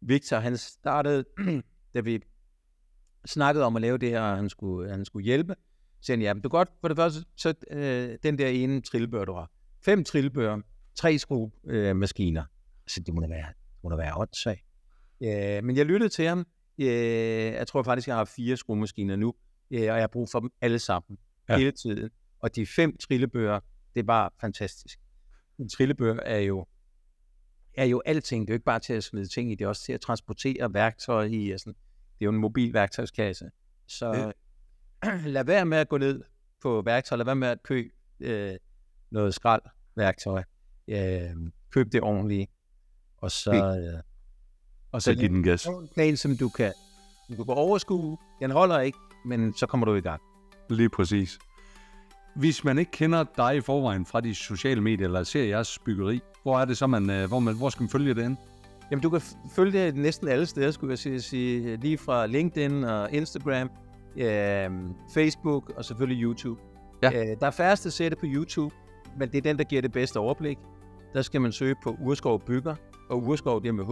Victor, 0.00 0.36
han 0.36 0.56
startede, 0.56 1.24
da 1.94 2.00
vi 2.00 2.20
snakkede 3.26 3.64
om 3.64 3.76
at 3.76 3.82
lave 3.82 3.98
det 3.98 4.10
her, 4.10 4.20
og 4.20 4.36
han 4.36 4.48
skulle, 4.48 4.90
han 4.90 5.04
skulle 5.04 5.24
hjælpe, 5.24 5.54
så 6.00 6.06
sagde 6.06 6.16
han, 6.18 6.22
ja, 6.22 6.34
men 6.34 6.42
du 6.42 6.48
godt, 6.48 6.68
for 6.80 6.88
det 6.88 6.96
første, 6.96 7.24
så 7.36 7.54
øh, 7.70 8.18
den 8.22 8.38
der 8.38 8.48
ene 8.48 8.80
trillebør, 8.80 9.24
du 9.24 9.32
har, 9.32 9.50
fem 9.84 10.04
trillebøger, 10.04 10.60
tre 10.94 11.18
skruemaskiner. 11.18 12.42
Øh, 12.42 12.48
så 12.86 13.00
det 13.00 13.14
må 13.14 13.20
da 13.20 13.26
være, 13.28 13.46
må 13.82 13.90
da 13.90 13.96
være 13.96 14.16
åndssvagt. 14.16 14.64
Øh, 15.22 15.64
men 15.64 15.76
jeg 15.76 15.86
lyttede 15.86 16.08
til 16.08 16.26
ham. 16.26 16.46
Øh, 16.78 16.86
jeg 16.86 17.66
tror 17.66 17.82
faktisk, 17.82 18.08
jeg 18.08 18.16
har 18.16 18.24
fire 18.24 18.56
skruemaskiner 18.56 19.16
nu, 19.16 19.34
øh, 19.70 19.80
og 19.80 19.84
jeg 19.84 20.00
har 20.00 20.06
brug 20.06 20.28
for 20.30 20.40
dem 20.40 20.50
alle 20.60 20.78
sammen, 20.78 21.18
ja. 21.48 21.56
hele 21.56 21.72
tiden. 21.72 22.10
Og 22.40 22.56
de 22.56 22.66
fem 22.66 22.96
trillebøger, 22.96 23.60
det 23.94 24.00
er 24.00 24.04
bare 24.04 24.30
fantastisk. 24.40 24.98
En 25.58 25.68
trillebør 25.68 26.16
er 26.16 26.38
jo 26.38 26.66
er 27.76 27.84
jo 27.84 28.02
alting. 28.06 28.46
Det 28.46 28.50
er 28.50 28.54
jo 28.54 28.56
ikke 28.56 28.64
bare 28.64 28.80
til 28.80 28.92
at 28.92 29.04
smide 29.04 29.26
ting 29.26 29.52
i, 29.52 29.54
det 29.54 29.64
er 29.64 29.68
også 29.68 29.84
til 29.84 29.92
at 29.92 30.00
transportere 30.00 30.74
værktøj 30.74 31.24
i. 31.24 31.58
Sådan. 31.58 31.72
Det 32.18 32.24
er 32.24 32.24
jo 32.24 32.30
en 32.30 32.36
mobil 32.36 32.74
værktøjskasse. 32.74 33.50
Så 33.86 34.32
ja. 35.04 35.16
lad 35.36 35.44
være 35.44 35.64
med 35.64 35.78
at 35.78 35.88
gå 35.88 35.98
ned 35.98 36.22
på 36.62 36.82
værktøj, 36.82 37.16
lad 37.16 37.24
være 37.24 37.36
med 37.36 37.48
at 37.48 37.62
købe 37.62 37.88
øh, 38.20 38.56
noget 39.10 39.34
skrald 39.34 39.62
værktøj. 39.96 40.42
Øh, 40.88 41.30
køb 41.70 41.92
det 41.92 42.00
ordentligt, 42.02 42.50
og 43.18 43.30
så... 43.30 43.52
Øh, 43.52 44.02
og 44.92 45.02
så 45.02 45.14
giv 45.14 45.28
den 45.28 45.42
gas. 45.42 45.66
En 45.66 45.88
plan, 45.94 46.16
som 46.16 46.36
du 46.36 46.48
kan, 46.48 46.72
du 47.38 47.44
kan 47.44 47.54
overskue. 47.54 48.18
Den 48.40 48.50
holder 48.50 48.80
ikke, 48.80 48.98
men 49.24 49.54
så 49.54 49.66
kommer 49.66 49.84
du 49.84 49.94
i 49.94 50.00
gang. 50.00 50.22
Lige 50.70 50.88
præcis. 50.88 51.38
Hvis 52.36 52.64
man 52.64 52.78
ikke 52.78 52.90
kender 52.90 53.24
dig 53.36 53.56
i 53.56 53.60
forvejen 53.60 54.06
fra 54.06 54.20
de 54.20 54.34
sociale 54.34 54.80
medier, 54.80 55.06
eller 55.06 55.22
ser 55.22 55.44
jeres 55.44 55.78
byggeri, 55.78 56.20
hvor 56.42 56.58
er 56.58 56.64
det 56.64 56.78
så, 56.78 56.86
man, 56.86 57.10
øh, 57.10 57.28
hvor, 57.28 57.38
man, 57.38 57.56
hvor 57.56 57.68
skal 57.68 57.82
man 57.82 57.90
følge 57.90 58.14
det 58.14 58.24
ind? 58.24 58.36
Jamen, 58.90 59.02
du 59.02 59.10
kan 59.10 59.20
følge 59.56 59.72
det 59.72 59.96
næsten 59.96 60.28
alle 60.28 60.46
steder, 60.46 60.70
skulle 60.70 60.96
jeg 61.04 61.22
sige. 61.22 61.76
lige 61.76 61.98
fra 61.98 62.26
LinkedIn 62.26 62.84
og 62.84 63.12
Instagram, 63.12 63.70
øh, 64.16 64.70
Facebook 65.14 65.72
og 65.76 65.84
selvfølgelig 65.84 66.22
YouTube. 66.22 66.60
Ja. 67.02 67.10
Øh, 67.10 67.36
der 67.40 67.46
er 67.46 67.50
færreste 67.50 67.90
sætte 67.90 68.16
på 68.16 68.26
YouTube, 68.26 68.74
men 69.18 69.28
det 69.28 69.38
er 69.38 69.42
den, 69.42 69.58
der 69.58 69.64
giver 69.64 69.82
det 69.82 69.92
bedste 69.92 70.16
overblik. 70.20 70.58
der 71.14 71.22
skal 71.22 71.40
man 71.40 71.52
søge 71.52 71.74
på 71.82 71.96
Urskov 72.00 72.40
Bygger, 72.40 72.74
og 73.10 73.22
Urskov 73.22 73.62
det 73.62 73.74
med 73.74 73.84
H. 73.84 73.90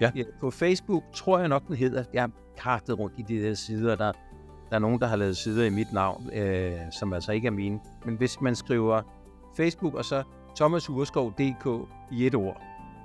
Ja. 0.00 0.10
På 0.40 0.50
Facebook 0.50 1.02
tror 1.14 1.38
jeg 1.38 1.48
nok, 1.48 1.66
den 1.66 1.76
hedder. 1.76 2.04
Jeg 2.12 2.22
har 2.22 2.30
kartet 2.58 2.98
rundt 2.98 3.14
i 3.18 3.22
de 3.22 3.42
der 3.42 3.54
sider, 3.54 3.96
der, 3.96 4.12
der 4.70 4.76
er 4.76 4.78
nogen, 4.78 5.00
der 5.00 5.06
har 5.06 5.16
lavet 5.16 5.36
sider 5.36 5.64
i 5.64 5.70
mit 5.70 5.92
navn, 5.92 6.30
øh, 6.34 6.72
som 6.98 7.12
altså 7.12 7.32
ikke 7.32 7.46
er 7.46 7.50
mine. 7.52 7.80
Men 8.04 8.16
hvis 8.16 8.40
man 8.40 8.54
skriver 8.54 9.02
Facebook 9.56 9.94
og 9.94 10.04
så 10.04 10.22
Thomas 10.56 10.90
Urskov 10.90 11.32
DK 11.32 11.88
i 12.12 12.26
et 12.26 12.34
ord, 12.34 12.62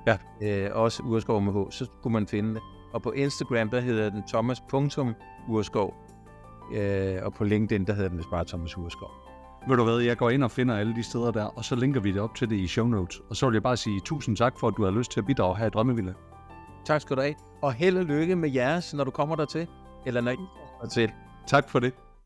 Ja. 0.08 0.18
øh, 0.42 0.70
også 0.74 1.04
Urskov 1.04 1.42
med 1.42 1.54
H, 1.54 1.72
så 1.72 1.86
kunne 2.04 2.14
man 2.14 2.28
finde 2.28 2.54
det. 2.54 2.62
Og 2.94 3.02
på 3.02 3.12
Instagram, 3.12 3.70
der 3.70 3.80
hedder 3.80 4.10
den 4.10 4.24
thomas.urskov, 4.28 5.94
øh, 6.74 7.18
og 7.24 7.34
på 7.34 7.44
LinkedIn, 7.44 7.86
der 7.86 7.94
hedder 7.94 8.10
den 8.10 8.18
vist 8.18 8.30
bare 8.30 8.46
Thomas 8.46 8.78
Urskov. 8.78 9.10
Ved 9.68 9.78
du 9.78 9.84
hvad, 9.84 9.98
jeg 9.98 10.18
går 10.18 10.30
ind 10.30 10.44
og 10.44 10.52
finder 10.52 10.78
alle 10.78 10.96
de 10.96 11.04
steder 11.04 11.32
der, 11.32 11.44
og 11.44 11.66
så 11.66 11.76
linker 11.76 12.00
vi 12.02 12.12
det 12.12 12.22
op 12.22 12.36
til 12.36 12.50
det 12.50 12.56
i 12.56 12.68
show 12.68 12.88
notes. 12.88 13.22
Og 13.30 13.36
så 13.36 13.46
vil 13.46 13.54
jeg 13.54 13.64
bare 13.64 13.78
sige 13.78 14.00
tusind 14.00 14.38
tak 14.38 14.60
for, 14.60 14.68
at 14.68 14.74
du 14.78 14.84
har 14.84 14.92
lyst 14.92 15.12
til 15.12 15.20
at 15.20 15.26
bidrage 15.26 15.58
her 15.58 15.66
i 15.66 15.70
Drømmevilla. 15.70 16.14
Tak 16.86 17.02
skal 17.02 17.16
du 17.16 17.22
have, 17.22 17.36
og 17.62 17.74
held 17.74 17.98
og 17.98 18.06
lykke 18.06 18.36
med 18.36 18.52
jeres, 18.52 18.94
når 18.94 19.04
du 19.04 19.12
kommer 19.12 19.36
dertil, 19.36 19.68
eller 20.06 20.22
når 20.22 20.32
I 20.32 20.36
kommer 20.36 20.80
dertil. 20.82 21.12
Tak 21.48 21.70
for 21.70 21.80
det. 21.80 21.94